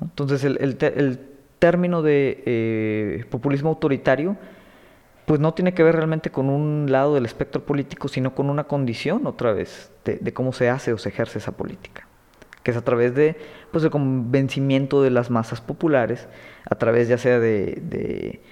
[0.00, 4.36] Entonces, el, término de eh, populismo autoritario,
[5.26, 8.64] pues no tiene que ver realmente con un lado del espectro político, sino con una
[8.64, 12.08] condición otra vez de, cómo se hace o se ejerce esa política,
[12.64, 13.36] que es a través de
[13.70, 16.26] pues el convencimiento de las masas populares,
[16.68, 18.42] a través ya sea de,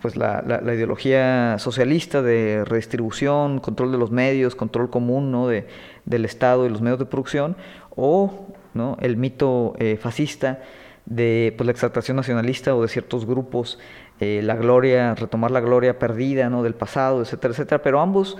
[0.00, 5.48] pues la, ideología socialista de redistribución, control de los medios, control común ¿no?
[5.48, 5.66] de,
[6.04, 7.56] del Estado y los medios de producción,
[7.96, 8.96] o ¿no?
[9.00, 10.60] el mito eh, fascista
[11.06, 13.78] de pues, la exaltación nacionalista o de ciertos grupos,
[14.20, 16.62] eh, la gloria, retomar la gloria perdida ¿no?
[16.62, 17.82] del pasado, etcétera, etcétera.
[17.82, 18.36] Pero ambos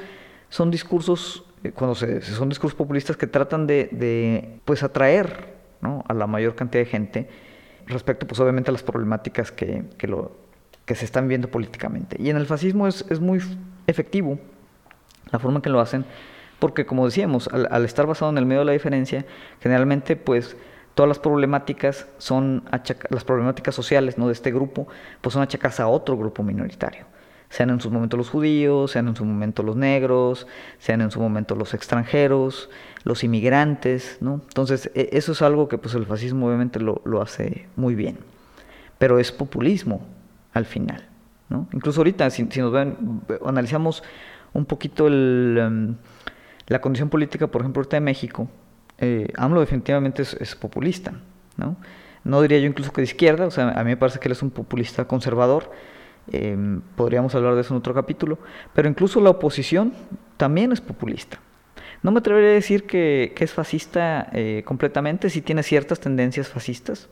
[0.48, 6.04] son discursos, eh, cuando se, son discursos populistas que tratan de, pues, atraer ¿no?
[6.06, 7.28] a la mayor cantidad de gente
[7.86, 10.36] respecto, pues obviamente, a las problemáticas que, que, lo,
[10.84, 12.16] que se están viendo políticamente.
[12.18, 13.40] Y en el fascismo es, es muy
[13.86, 14.38] efectivo
[15.30, 16.04] la forma en que lo hacen,
[16.58, 19.24] porque como decíamos, al, al estar basado en el medio de la diferencia,
[19.60, 20.56] generalmente pues
[20.94, 22.64] todas las problemáticas son
[23.10, 24.26] las problemáticas sociales ¿no?
[24.26, 24.88] de este grupo,
[25.20, 27.06] pues son achacadas a otro grupo minoritario.
[27.48, 30.46] Sean en su momento los judíos, sean en su momento los negros,
[30.78, 32.70] sean en su momento los extranjeros,
[33.02, 34.34] los inmigrantes, ¿no?
[34.46, 38.18] Entonces, e, eso es algo que pues el fascismo obviamente lo, hace muy bien.
[38.98, 40.06] Pero es populismo
[40.52, 41.10] al final.
[41.72, 44.02] Incluso ahorita, si, nos ven, analizamos
[44.52, 45.96] un poquito em,
[46.68, 48.48] la condición política, por ejemplo, ahorita de México,
[48.98, 51.12] eh, AMLO definitivamente es, populista,
[51.56, 51.76] ¿no?
[52.22, 54.32] No diría yo incluso que de izquierda, o sea, a mí me parece que él
[54.32, 55.72] es un populista conservador,
[56.30, 58.38] em, podríamos hablar de eso en otro capítulo,
[58.74, 59.92] pero incluso la oposición
[60.36, 61.40] también es populista.
[62.02, 67.08] No me atrevería a decir que, es fascista eh, completamente, sí tiene ciertas tendencias fascistas,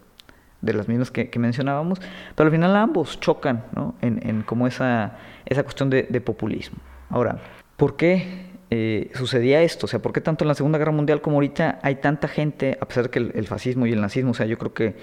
[0.61, 2.01] de las mismas que, mencionábamos,
[2.35, 3.95] pero al final ambos chocan ¿no?
[4.01, 6.79] en, como esa, esa cuestión de, de populismo.
[7.11, 7.39] Ahora,
[7.77, 9.87] ¿por qué eh, sucedía esto?
[9.87, 12.77] O sea, ¿por qué tanto en la Segunda Guerra Mundial como ahorita hay tanta gente,
[12.81, 14.95] a pesar de que el, fascismo y el nazismo, o sea, yo creo que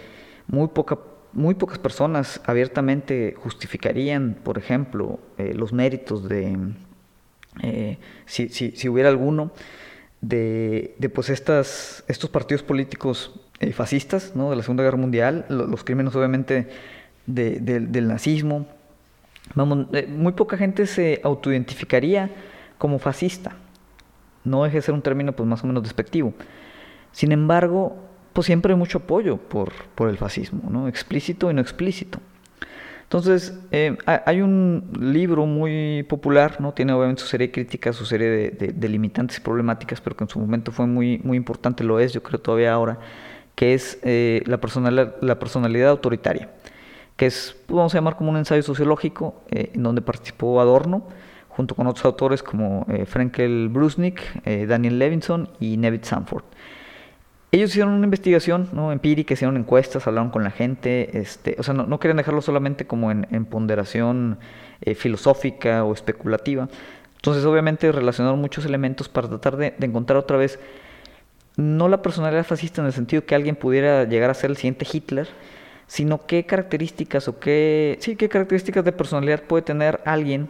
[0.48, 1.00] muy, poca,
[1.34, 6.58] muy pocas personas abiertamente justificarían, por ejemplo, eh, los méritos de,
[7.64, 9.52] eh, si, si, si, hubiera alguno,
[10.28, 13.40] de, pues estas, estos partidos políticos
[13.74, 14.50] fascistas ¿no?
[14.50, 16.70] de la Segunda Guerra Mundial, los, crímenes obviamente
[17.26, 18.68] del nazismo.
[19.54, 22.32] Vamos, muy poca gente se autoidentificaría
[22.78, 23.56] como fascista.
[24.44, 26.34] No deje de ser un término pues más o menos despectivo.
[27.12, 27.96] Sin embargo,
[28.34, 30.88] pues siempre hay mucho apoyo por, por el fascismo, ¿no?
[30.88, 32.20] explícito y no explícito.
[33.06, 36.74] Entonces, eh, hay un libro muy popular, ¿no?
[36.74, 40.30] Tiene obviamente su serie de críticas, su serie de, limitantes y problemáticas, pero que en
[40.30, 42.98] su momento fue muy, muy importante, lo es, yo creo todavía ahora,
[43.54, 46.50] que es eh, la, personalidad, la personalidad autoritaria,
[47.16, 51.04] que es, vamos a llamar como un ensayo sociológico, eh, en donde participó Adorno,
[51.50, 56.44] junto con otros autores como eh, Frankel Brusnik, Daniel Levinson y Neville Sanford.
[57.52, 58.92] Ellos hicieron una investigación ¿no?
[58.92, 63.12] empírica, hicieron encuestas, hablaron con la gente, este, o sea, no, querían dejarlo solamente como
[63.12, 64.40] en, ponderación
[64.82, 66.68] eh, filosófica o especulativa.
[67.16, 70.60] Entonces, obviamente, relacionaron muchos elementos para tratar de, encontrar otra vez,
[71.56, 74.86] no la personalidad fascista en el sentido que alguien pudiera llegar a ser el siguiente
[74.92, 75.30] Hitler,
[75.88, 80.50] sino qué características o qué, sí, qué características de personalidad puede tener alguien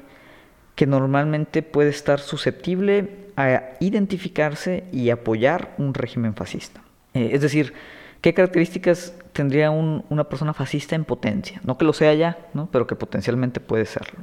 [0.76, 6.85] que normalmente puede estar susceptible a identificarse y apoyar un régimen fascista.
[7.16, 7.74] Eh, es decir,
[8.22, 11.62] ¿qué características tendría una persona fascista en potencia?
[11.64, 12.70] No que lo sea ya, ¿no?
[12.72, 14.20] pero que potencialmente puede serlo.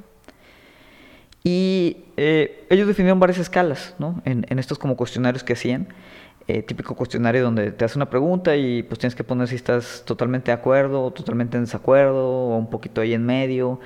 [1.43, 4.23] Y eh, ellos definieron varias escalas ¿no?
[4.25, 5.89] en, estos como cuestionarios que hacían.
[6.49, 10.03] Eh, típico cuestionario donde te hace una pregunta y pues tienes que poner si estás
[10.05, 13.81] totalmente de acuerdo o totalmente en desacuerdo o un poquito ahí en medio.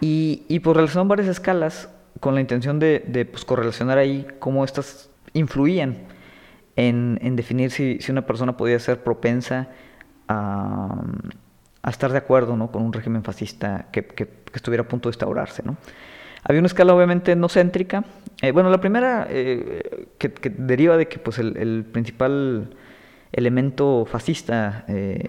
[0.00, 1.88] Y, y pues realizaron varias escalas
[2.20, 5.96] con la intención de, de pues, correlacionar ahí cómo estas influían
[6.78, 9.68] en, definir si, si, una persona podía ser propensa
[10.28, 11.02] a,
[11.82, 12.70] a estar de acuerdo ¿no?
[12.70, 15.62] con un régimen fascista que, que, estuviera a punto de instaurarse.
[15.64, 15.76] ¿no?
[16.44, 18.04] Había una escala obviamente no céntrica.
[18.42, 22.76] Eh, bueno, la primera eh, que, deriva de que pues, el, principal
[23.32, 25.26] elemento fascista eh,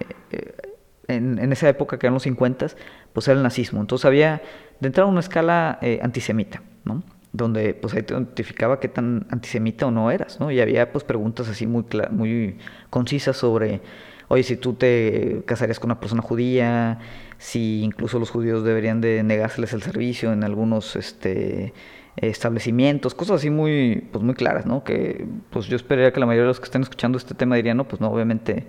[1.08, 2.68] en, en, esa época, que eran los 50,
[3.12, 3.82] pues era el nazismo.
[3.82, 4.44] Entonces había
[4.80, 7.04] de entrada una escala antisemita, ¿no?
[7.32, 10.52] Donde pues ahí te identificaba qué tan antisemita o no eras, ¿no?
[10.52, 12.58] Y había pues preguntas así muy muy
[12.90, 13.82] concisas sobre,
[14.28, 17.00] oye, si tú te casarías con una persona judía,
[17.38, 21.74] si incluso los judíos deberían de negárseles el servicio en algunos este
[22.18, 24.84] establecimientos, cosas así muy pues muy claras, ¿no?
[24.84, 27.78] Que pues yo esperaría que la mayoría de los que estén escuchando este tema dirían,
[27.78, 28.68] no, pues no, obviamente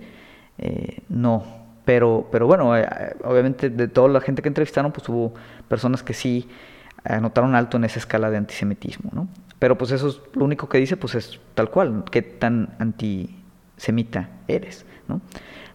[0.57, 1.43] eh, no,
[1.85, 2.87] pero, pero bueno, eh,
[3.23, 5.33] obviamente de toda la gente que entrevistaron, pues hubo
[5.67, 6.47] personas que sí
[7.03, 9.27] anotaron alto en esa escala de antisemitismo, ¿no?
[9.59, 14.29] Pero pues eso es lo único que dice, pues es tal cual, qué tan antisemita
[14.47, 15.21] eres, ¿no?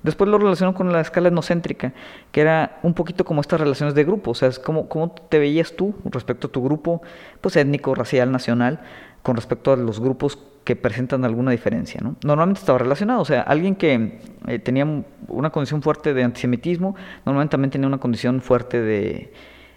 [0.03, 1.93] Después lo relacionó con la escala etnocéntrica,
[2.31, 5.39] que era un poquito como estas relaciones de grupo, o sea, es como cómo te
[5.41, 7.03] veías tú respecto a tu grupo
[7.41, 8.81] pues, étnico, racial, nacional,
[9.23, 12.01] con respecto a los grupos que presentan alguna diferencia.
[12.01, 12.15] ¿no?
[12.23, 14.87] Normalmente estaba relacionado, o sea, alguien que eh, tenía
[15.29, 19.33] una condición fuerte de antisemitismo, normalmente también tenía una condición fuerte de,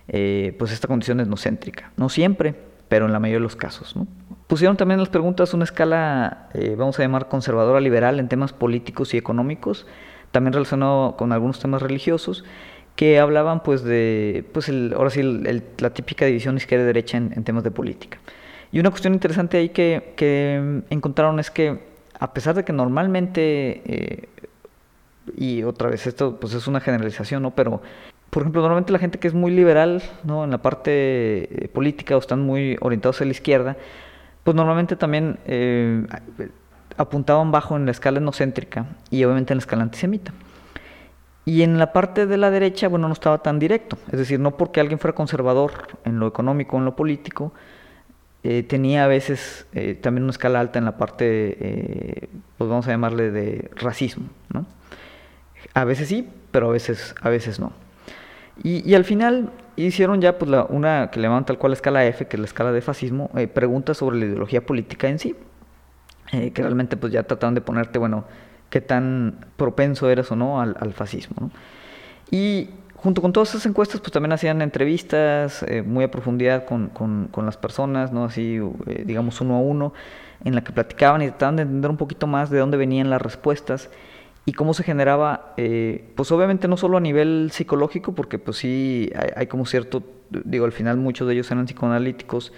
[0.09, 1.91] eh, pues esta condición etnocéntrica.
[1.95, 2.55] No siempre,
[2.87, 3.95] pero en la mayoría de los casos.
[3.95, 4.07] ¿no?
[4.47, 9.13] Pusieron también las preguntas una escala, eh, vamos a llamar conservadora liberal en temas políticos
[9.13, 9.85] y económicos,
[10.31, 12.43] también relacionado con algunos temas religiosos,
[12.95, 17.71] que hablaban pues de, pues el, ahora sí, la típica división izquierda-derecha en, temas de
[17.71, 18.17] política.
[18.71, 21.87] Y una cuestión interesante ahí que, que encontraron es que
[22.19, 24.29] a pesar de que normalmente, eh,
[25.37, 27.51] y otra vez esto pues es una generalización, ¿no?
[27.51, 27.81] Pero
[28.29, 30.43] por ejemplo, normalmente la gente que es muy liberal ¿no?
[30.43, 33.75] en la parte eh, política o están muy orientados a la izquierda,
[34.43, 36.05] pues normalmente también eh,
[36.97, 40.31] apuntaban bajo en la escala etnocéntrica y obviamente en la escala antisemita.
[41.45, 43.97] Y en la parte de la derecha, bueno, no estaba tan directo.
[44.11, 45.71] Es decir, no porque alguien fuera conservador
[46.05, 47.53] en lo económico o en lo político,
[48.43, 49.65] eh, tenía a veces
[50.01, 54.67] también una escala alta en la parte, pues vamos a llamarle de racismo, ¿no?
[55.73, 57.73] A veces sí, pero a veces, a veces no.
[58.63, 62.05] Y, al final hicieron ya pues, la, una que le llaman tal cual la escala
[62.05, 65.35] F, que es la escala de fascismo, eh, preguntas sobre la ideología política en sí,
[66.31, 68.25] eh, que realmente pues ya trataron de ponerte, bueno,
[68.69, 71.51] qué tan propenso eres o no al, fascismo.
[72.29, 76.89] Y junto con todas esas encuestas, pues también hacían entrevistas eh, muy a profundidad con,
[76.89, 78.25] con, las personas, ¿no?
[78.25, 78.59] Así,
[79.05, 79.93] digamos, uno a uno,
[80.43, 83.21] en la que platicaban y trataban de entender un poquito más de dónde venían las
[83.21, 83.89] respuestas
[84.45, 89.11] y cómo se generaba, eh, pues obviamente no solo a nivel psicológico, porque pues sí
[89.35, 92.51] hay, como cierto, digo, al final muchos de ellos eran psicoanalíticos,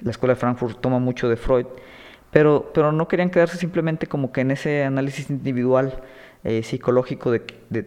[0.00, 1.66] la escuela de Frankfurt toma mucho de Freud,
[2.30, 6.02] pero, pero no querían quedarse simplemente como que en ese análisis individual
[6.44, 7.40] eh, psicológico de,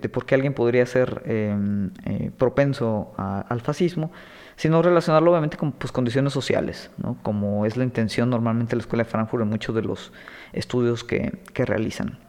[0.10, 4.12] por qué alguien podría ser em, eh, propenso al fascismo,
[4.56, 7.18] sino relacionarlo obviamente con pues, condiciones sociales, ¿no?
[7.22, 10.14] como es la intención normalmente de la escuela de Frankfurt en muchos de los
[10.54, 12.25] estudios que, que realizan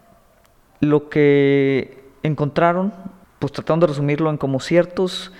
[0.80, 2.92] lo que encontraron,
[3.38, 5.32] pues tratando de resumirlo en como ciertas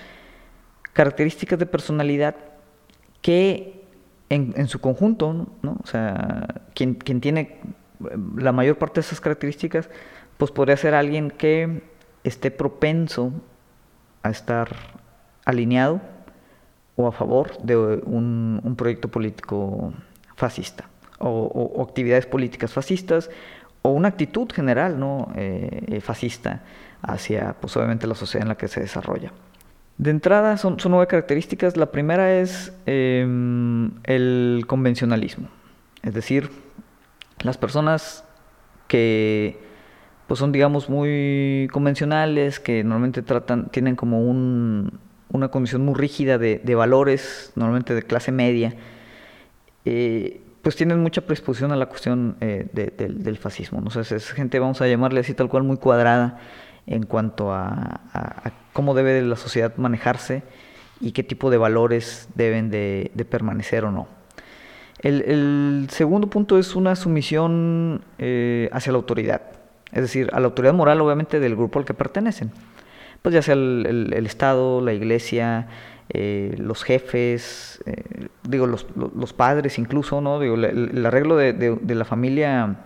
[0.93, 2.35] características de personalidad
[3.21, 3.85] que
[4.29, 5.77] en, su conjunto, ¿no?
[5.83, 7.59] o sea, quien, tiene
[8.35, 9.89] la mayor parte de esas características,
[10.37, 11.81] pues podría ser alguien que
[12.23, 13.31] esté propenso
[14.23, 14.75] a estar
[15.45, 16.01] alineado
[16.95, 19.93] o a favor de un, proyecto político
[20.35, 23.29] fascista o, actividades políticas fascistas
[23.87, 25.31] o una actitud general ¿no?
[25.35, 26.61] Eh, eh, fascista
[27.01, 29.31] hacia pues, obviamente la sociedad en la que se desarrolla.
[29.97, 31.75] De entrada son, son nueve características.
[31.75, 35.47] La primera es em, el convencionalismo,
[36.03, 36.51] es decir,
[37.41, 38.23] las personas
[38.87, 39.59] que
[40.27, 46.37] pues son digamos muy convencionales, que normalmente tratan, tienen como un, una condición muy rígida
[46.37, 48.75] de, valores, normalmente de clase media,
[49.85, 53.81] eh, pues tienen mucha predisposición a la cuestión eh, del fascismo.
[53.81, 54.01] ¿no?
[54.01, 56.39] es gente, vamos a llamarle así tal cual, muy cuadrada
[56.85, 58.01] en cuanto a,
[58.73, 60.43] cómo debe la sociedad manejarse
[60.99, 64.07] y qué tipo de valores deben de, permanecer o no.
[64.99, 69.41] El, segundo punto es una sumisión eh, hacia la autoridad,
[69.91, 72.51] es decir, a la autoridad moral obviamente del grupo al que pertenecen.
[73.21, 75.67] Pues ya sea el Estado, la Iglesia,
[76.09, 80.39] eh, los jefes, eh, digo, los, los, padres incluso, ¿no?
[80.39, 82.77] Digo, el, arreglo de, de, la familia,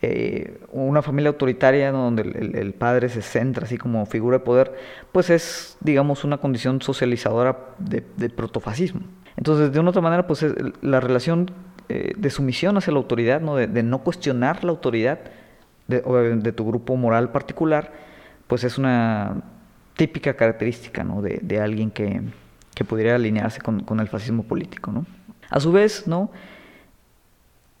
[0.00, 4.74] eh, una familia autoritaria donde el, padre se centra así como figura de poder,
[5.12, 9.02] pues es, digamos, una condición socializadora de, protofascismo.
[9.36, 10.44] Entonces, de una otra manera, pues
[10.80, 11.50] la relación
[11.88, 13.56] de sumisión hacia la autoridad, ¿no?
[13.56, 15.20] De, no cuestionar la autoridad
[15.86, 17.92] de tu grupo moral particular,
[18.46, 19.42] pues es una
[19.98, 21.20] típica característica ¿no?
[21.20, 22.22] de, alguien que,
[22.72, 24.92] que, pudiera alinearse con, con, el fascismo político.
[24.92, 25.04] ¿no?
[25.50, 26.30] A su vez, ¿no?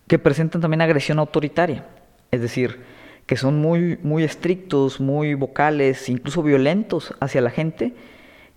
[0.08, 1.86] que presentan también agresión autoritaria,
[2.32, 2.80] es decir,
[3.26, 7.94] que son muy, muy estrictos, muy vocales, incluso violentos hacia la gente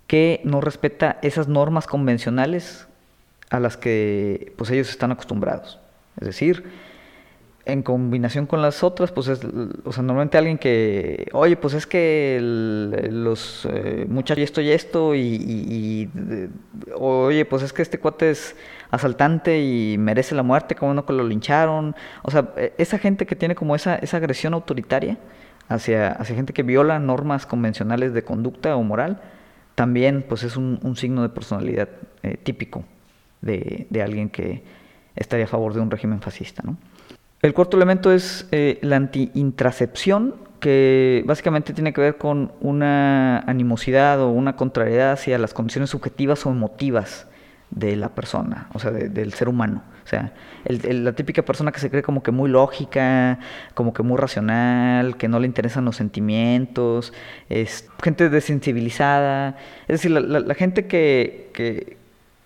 [0.08, 2.88] que no respeta esas normas convencionales
[3.52, 5.78] a las que pues, ellos están acostumbrados.
[6.20, 6.64] Es decir,
[7.66, 9.42] en combinación con las otras, pues es,
[9.86, 14.72] o sea, normalmente alguien que, oye, pues es que los eh, muchachos y esto y
[14.72, 16.10] esto, y,
[16.96, 18.56] oye, pues es que este cuate es
[18.90, 21.96] asaltante y merece la muerte, como no que lo lincharon.
[22.24, 25.18] O sea, e, esa gente que tiene como esa, esa agresión autoritaria
[25.70, 29.22] hacia, hacia gente que viola normas convencionales de conducta o moral,
[29.76, 31.90] también pues es un, un signo de personalidad
[32.24, 32.84] eh, típico
[33.42, 34.64] de, de alguien que
[35.16, 36.78] estaría a favor de un régimen fascista, ¿no?
[37.42, 44.22] El cuarto elemento es eh, la anti-intracepción que básicamente tiene que ver con una animosidad
[44.22, 47.26] o una contrariedad hacia las condiciones subjetivas o emotivas
[47.72, 49.82] de la persona, o sea, del ser humano.
[50.04, 50.34] O sea,
[50.66, 53.40] la típica persona que se cree como que muy lógica,
[53.74, 57.12] como que muy racional, que no le interesan los sentimientos,
[57.50, 61.98] es gente desensibilizada, es decir, la, gente que, que,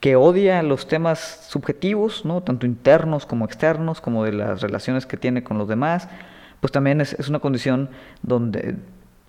[0.05, 2.43] que, odia los temas subjetivos, ¿no?
[2.43, 6.07] tanto internos como externos, como de las relaciones que tiene con los demás,
[6.59, 7.89] pues también es, una condición
[8.21, 8.75] donde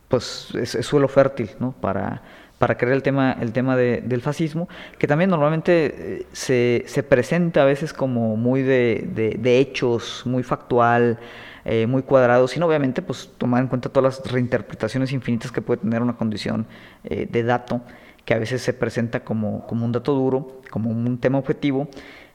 [0.08, 1.72] pues es, suelo fértil ¿no?
[1.72, 2.20] para,
[2.58, 4.68] para creer el tema, el tema de, del fascismo,
[4.98, 10.42] que también normalmente eh, se, se, presenta a veces como muy de, de, hechos, muy
[10.42, 11.18] factual,
[11.64, 15.80] eh, muy cuadrado, sino obviamente pues tomar en cuenta todas las reinterpretaciones infinitas que puede
[15.80, 16.66] tener una condición
[17.04, 17.80] eh, de dato,
[18.26, 21.88] que a veces se presenta como, como un dato duro, como un tema objetivo,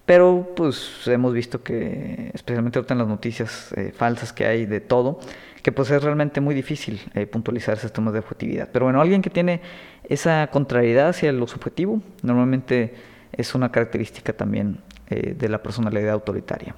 [0.06, 4.80] pero pues hemos visto que, especialmente ahorita en las noticias eh, falsas que hay de
[4.80, 5.20] todo,
[5.62, 8.70] que pues es realmente muy difícil eh, puntualizar esos temas de objetividad.
[8.72, 9.62] Pero bueno, alguien que tiene
[10.06, 12.96] esa contrariedad hacia lo subjetivo, normalmente
[13.34, 14.80] es una característica también
[15.10, 16.74] eh, de la personalidad autoritaria.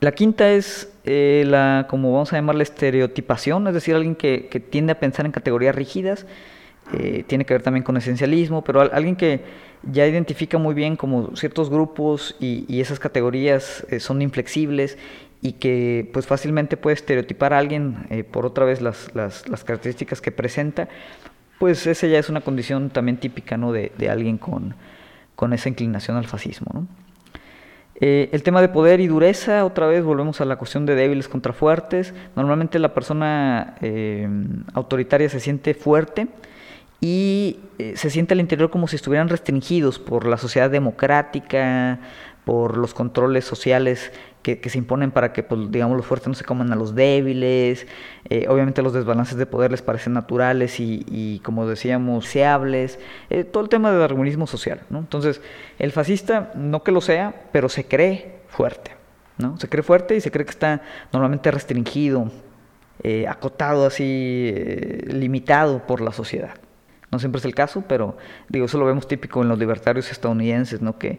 [0.00, 4.92] La quinta es la, como vamos a llamarla, estereotipación, es decir, alguien que, que tiende
[4.92, 6.26] a pensar en categorías rígidas,
[7.26, 9.42] tiene que ver también con esencialismo, pero alguien que
[9.82, 14.98] ya identifica muy bien como ciertos grupos y, esas categorías eh, son inflexibles
[15.42, 20.20] y que pues fácilmente puede estereotipar a alguien eh, por otra vez las, las, características
[20.20, 20.88] que presenta,
[21.58, 23.72] pues esa ya es una condición también típica ¿no?
[23.72, 24.74] de, de alguien con,
[25.34, 26.86] con, esa inclinación al fascismo.
[28.02, 31.28] Eh, el tema de poder y dureza, otra vez volvemos a la cuestión de débiles
[31.28, 32.14] contra fuertes.
[32.34, 33.76] Normalmente la persona
[34.72, 36.28] autoritaria se siente fuerte,
[37.00, 41.98] y eh, se siente al interior como si estuvieran restringidos por la sociedad democrática,
[42.44, 46.44] por los controles sociales que, se imponen para que, pues, digamos, los fuertes no se
[46.44, 47.86] coman a los débiles.
[48.28, 52.98] Eh, obviamente los desbalances de poder les parecen naturales y, como decíamos, deseables.
[53.30, 54.80] Eh, todo el tema del darwinismo social.
[54.90, 54.98] ¿no?
[54.98, 55.40] Entonces,
[55.78, 58.92] el fascista, no que lo sea, pero se cree fuerte.
[59.38, 59.58] ¿no?
[59.58, 60.82] Se cree fuerte y se cree que está
[61.12, 62.30] normalmente restringido,
[63.28, 64.52] acotado así,
[65.06, 66.54] limitado por la sociedad.
[67.10, 68.16] No siempre es el caso, pero
[68.48, 70.98] digo, eso lo vemos típico en los libertarios estadounidenses, ¿no?
[70.98, 71.18] Que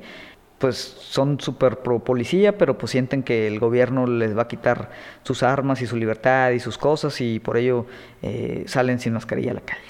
[0.57, 4.91] pues son súper pro policía, pero pues sienten que el gobierno les va a quitar
[5.23, 7.87] sus armas y su libertad y sus cosas y por ello
[8.21, 9.81] eh, salen sin mascarilla a la calle.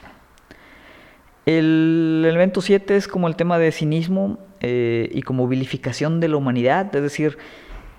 [1.45, 6.37] El elemento 7 es como el tema de cinismo eh, y como vilificación de la
[6.37, 7.37] humanidad, es decir,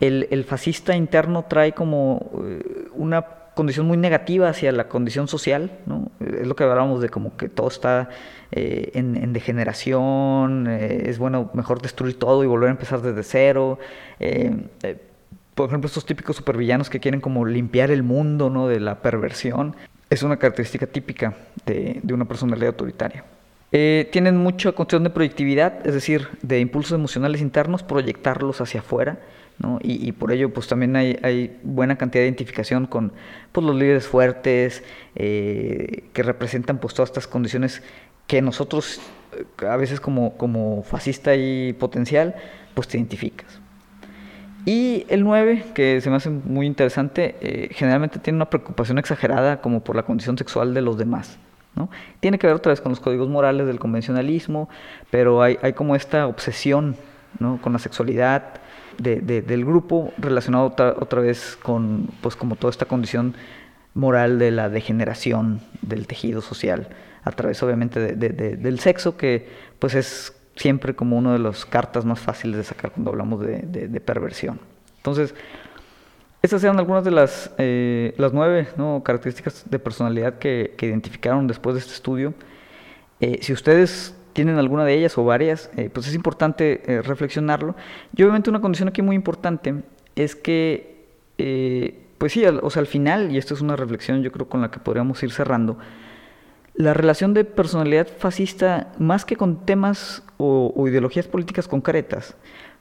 [0.01, 6.11] el, fascista interno trae como eh, una condición muy negativa hacia la condición social, ¿no?
[6.21, 8.09] Es lo que hablábamos de como que todo está
[8.51, 13.79] eh, en, degeneración, eh, es bueno mejor destruir todo y volver a empezar desde cero.
[14.21, 14.55] Eh,
[15.55, 18.69] por ejemplo, estos típicos supervillanos que quieren como limpiar el mundo, ¿no?
[18.69, 19.77] De la perversión,
[20.09, 21.35] es una característica típica
[21.67, 23.25] de, de una personalidad autoritaria.
[23.71, 29.19] tienen mucha condición de proyectividad, es decir, de impulsos emocionales internos, proyectarlos hacia afuera.
[29.81, 33.13] Y, por ello pues también hay, buena cantidad de identificación con
[33.53, 34.83] pues, los líderes fuertes
[35.15, 37.83] eh, que representan pues todas estas condiciones
[38.27, 39.01] que nosotros
[39.37, 42.35] eh, a veces como, como fascista y potencial
[42.75, 43.61] pues te identificas.
[44.65, 49.61] Y el 9, que se me hace muy interesante, eh, generalmente tiene una preocupación exagerada
[49.61, 51.39] como por la condición sexual de los demás.
[51.75, 51.91] ¿no?
[52.21, 54.69] Tiene que ver otra vez con los códigos morales del convencionalismo,
[55.11, 56.97] pero hay, hay como esta obsesión
[57.41, 57.61] ¿no?
[57.61, 58.62] con la sexualidad,
[58.99, 63.35] del grupo relacionado otra, vez con pues como toda esta condición
[63.95, 66.89] moral de la degeneración del tejido social
[67.25, 72.21] a través obviamente del sexo que pues es siempre como una de las cartas más
[72.21, 74.61] fáciles de sacar cuando hablamos de, perversión
[74.97, 75.35] entonces
[76.43, 78.67] estas eran algunas de las, eh, las nueve
[79.05, 82.35] características de personalidad que, identificaron después de este estudio.
[83.21, 87.75] Eh, si ustedes tienen alguna de ellas o varias, eh, pues es importante eh, reflexionarlo.
[88.17, 89.83] Y obviamente una condición aquí muy importante
[90.17, 91.07] es que,
[91.39, 94.61] eh, pues sí, o sea, al final, y esto es una reflexión yo creo con
[94.61, 95.79] la que podríamos ir cerrando,
[96.75, 102.35] la relación de personalidad fascista, más que con temas o, o ideologías políticas concretas,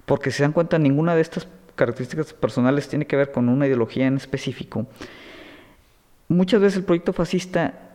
[0.06, 4.08] porque se dan cuenta ninguna de estas características personales tiene que ver con una ideología
[4.08, 4.86] en específico,
[6.32, 7.91] muchas veces el proyecto fascista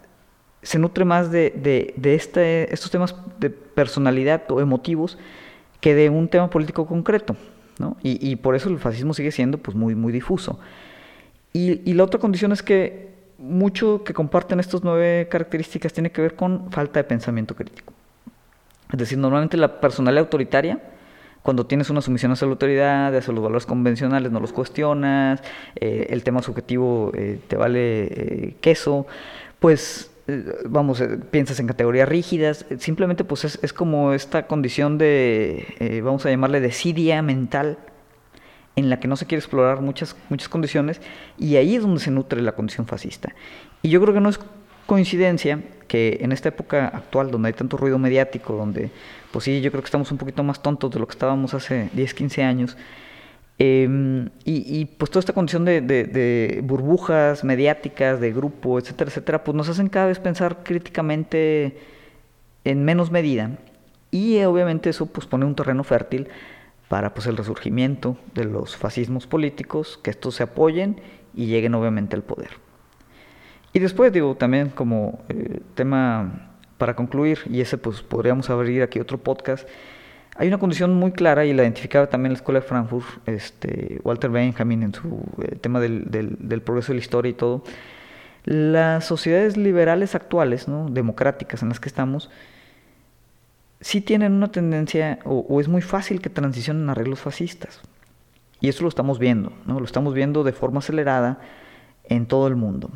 [0.66, 1.52] se nutre más de,
[1.96, 5.16] de, este, estos temas de personalidad o emotivos
[5.80, 7.36] que de un tema político concreto.
[7.78, 7.96] ¿no?
[8.02, 10.58] Y, y, por eso el fascismo sigue siendo pues, muy, muy difuso.
[11.52, 16.20] Y, y, la otra condición es que mucho que comparten estas nueve características tiene que
[16.20, 17.92] ver con falta de pensamiento crítico.
[18.92, 20.80] Es decir, normalmente la personalidad autoritaria,
[21.44, 25.40] cuando tienes una sumisión hacia la autoridad, hacia los valores convencionales, no los cuestionas,
[25.76, 29.06] eh, el tema subjetivo eh, te vale eh, queso,
[29.60, 30.10] pues
[30.68, 36.60] vamos, piensas en categorías rígidas, simplemente pues es, como esta condición de, vamos a llamarle
[36.60, 37.78] desidia mental,
[38.74, 41.00] en la que no se quiere explorar muchas, muchas condiciones,
[41.38, 43.34] y ahí es donde se nutre la condición fascista.
[43.82, 44.38] Y yo creo que no es
[44.86, 48.90] coincidencia que en esta época actual, donde hay tanto ruido mediático, donde,
[49.32, 51.88] pues sí, yo creo que estamos un poquito más tontos de lo que estábamos hace
[51.92, 52.76] 10, 15 años,
[53.58, 59.68] em, y, pues toda esta condición de, burbujas mediáticas, de grupo, etcétera, etcétera, pues nos
[59.68, 61.78] hacen cada vez pensar críticamente
[62.64, 63.58] en menos medida.
[64.10, 66.28] Y obviamente eso pues pone un terreno fértil
[66.88, 71.00] para pues el resurgimiento de los fascismos políticos, que estos se apoyen
[71.34, 72.50] y lleguen obviamente al poder.
[73.72, 79.00] Y después, digo, también como eh, tema para concluir, y ese pues podríamos abrir aquí
[79.00, 79.68] otro podcast,
[80.38, 84.30] hay una condición muy clara y la identificaba también la Escuela de Frankfurt, este, Walter
[84.30, 87.64] Benjamin en su eh, tema del, progreso de la historia y todo.
[88.44, 90.88] Las sociedades liberales actuales, ¿no?
[90.90, 92.30] democráticas en las que estamos,
[93.80, 97.80] sí tienen una tendencia, o, es muy fácil que transicionen a arreglos fascistas.
[98.60, 101.40] Y eso lo estamos viendo, lo estamos viendo de forma acelerada
[102.04, 102.90] en todo el mundo.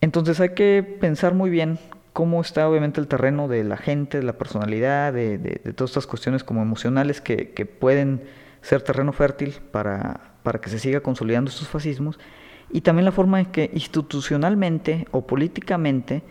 [0.00, 1.78] Entonces hay que pensar muy bien
[2.12, 5.38] cómo está obviamente el terreno de la gente, de la personalidad, de,
[5.74, 8.22] todas estas cuestiones como emocionales que, pueden
[8.60, 12.18] ser terreno fértil para, para, que se siga consolidando estos fascismos,
[12.70, 16.22] y también la forma en que institucionalmente o políticamente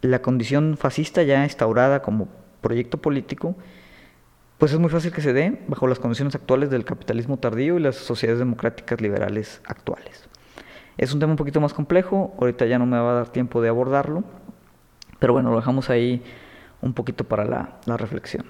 [0.00, 2.28] la condición fascista ya instaurada como
[2.60, 3.56] proyecto político,
[4.58, 7.80] pues es muy fácil que se dé bajo las condiciones actuales del capitalismo tardío y
[7.80, 10.28] las sociedades democráticas liberales actuales.
[10.98, 13.62] Es un tema un poquito más complejo, ahorita ya no me va a dar tiempo
[13.62, 14.24] de abordarlo,
[15.20, 16.20] pero bueno, lo dejamos ahí
[16.82, 18.46] un poquito para la, reflexión.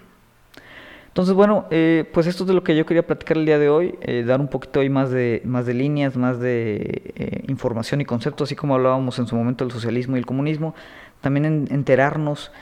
[1.09, 3.69] Entonces, bueno, eh, pues esto es de lo que yo quería platicar el día de
[3.69, 8.01] hoy, eh, dar un poquito ahí más de, más de líneas, más de eh, información
[8.01, 10.75] y conceptos, así como hablábamos en su momento del socialismo y el comunismo,
[11.21, 12.53] también enterarnos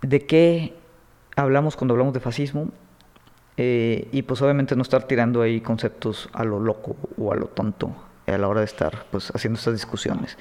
[0.00, 0.74] de qué
[1.36, 2.70] hablamos cuando hablamos de fascismo
[3.62, 7.94] y pues obviamente no estar tirando ahí conceptos a lo loco o a lo tonto
[8.26, 10.36] a la hora de estar pues, haciendo estas discusiones.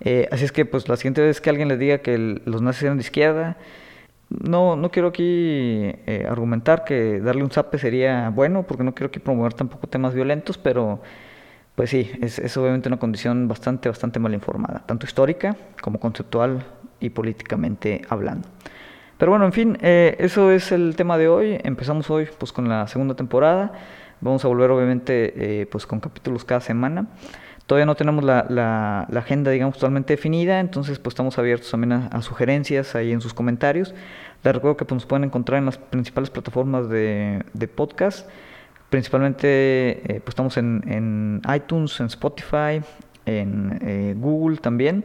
[0.00, 2.84] Eh, así es que pues la siguiente vez que alguien les diga que los nazis
[2.84, 3.56] eran de izquierda,
[4.30, 9.08] no, no quiero aquí eh, argumentar que darle un zape sería bueno, porque no quiero
[9.08, 11.00] aquí promover tampoco temas violentos, pero
[11.74, 16.64] pues sí, es, obviamente una condición bastante, bastante mal informada, tanto histórica como conceptual
[17.00, 18.48] y políticamente hablando.
[19.18, 21.58] Pero bueno, en fin, eh, eso es el tema de hoy.
[21.62, 23.72] Empezamos hoy pues con la segunda temporada.
[24.20, 27.06] Vamos a volver obviamente eh, pues con capítulos cada semana.
[27.70, 32.20] Todavía no tenemos la, la, agenda, digamos, totalmente definida, entonces pues estamos abiertos también a,
[32.20, 33.94] sugerencias ahí en sus comentarios.
[34.42, 38.28] Les recuerdo que pues, nos pueden encontrar en las principales plataformas de, podcast.
[38.88, 42.82] Principalmente eh, pues estamos en, en, iTunes, en Spotify,
[43.24, 45.04] en eh, Google también.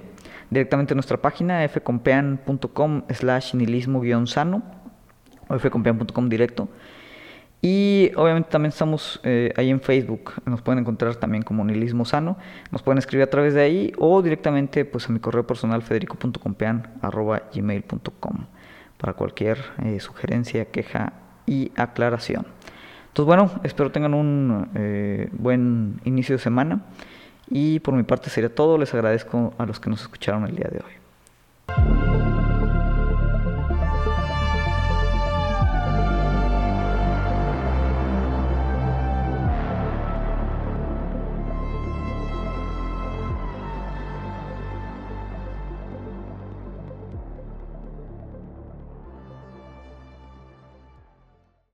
[0.50, 4.64] Directamente en nuestra página fcompean.com slash nihilismo-sano
[5.50, 6.68] o fcompean.com directo.
[7.68, 12.38] Y obviamente también estamos eh, ahí en Facebook, nos pueden encontrar también como Nihilismo Sano,
[12.70, 18.46] nos pueden escribir a través de ahí o directamente pues a mi correo personal federico.compean.gmail.com
[19.00, 21.14] para cualquier eh, sugerencia, queja
[21.48, 22.46] y aclaración.
[23.08, 26.82] Entonces bueno, espero tengan un eh, buen inicio de semana
[27.50, 30.70] y por mi parte sería todo, les agradezco a los que nos escucharon el día
[30.72, 30.94] de hoy.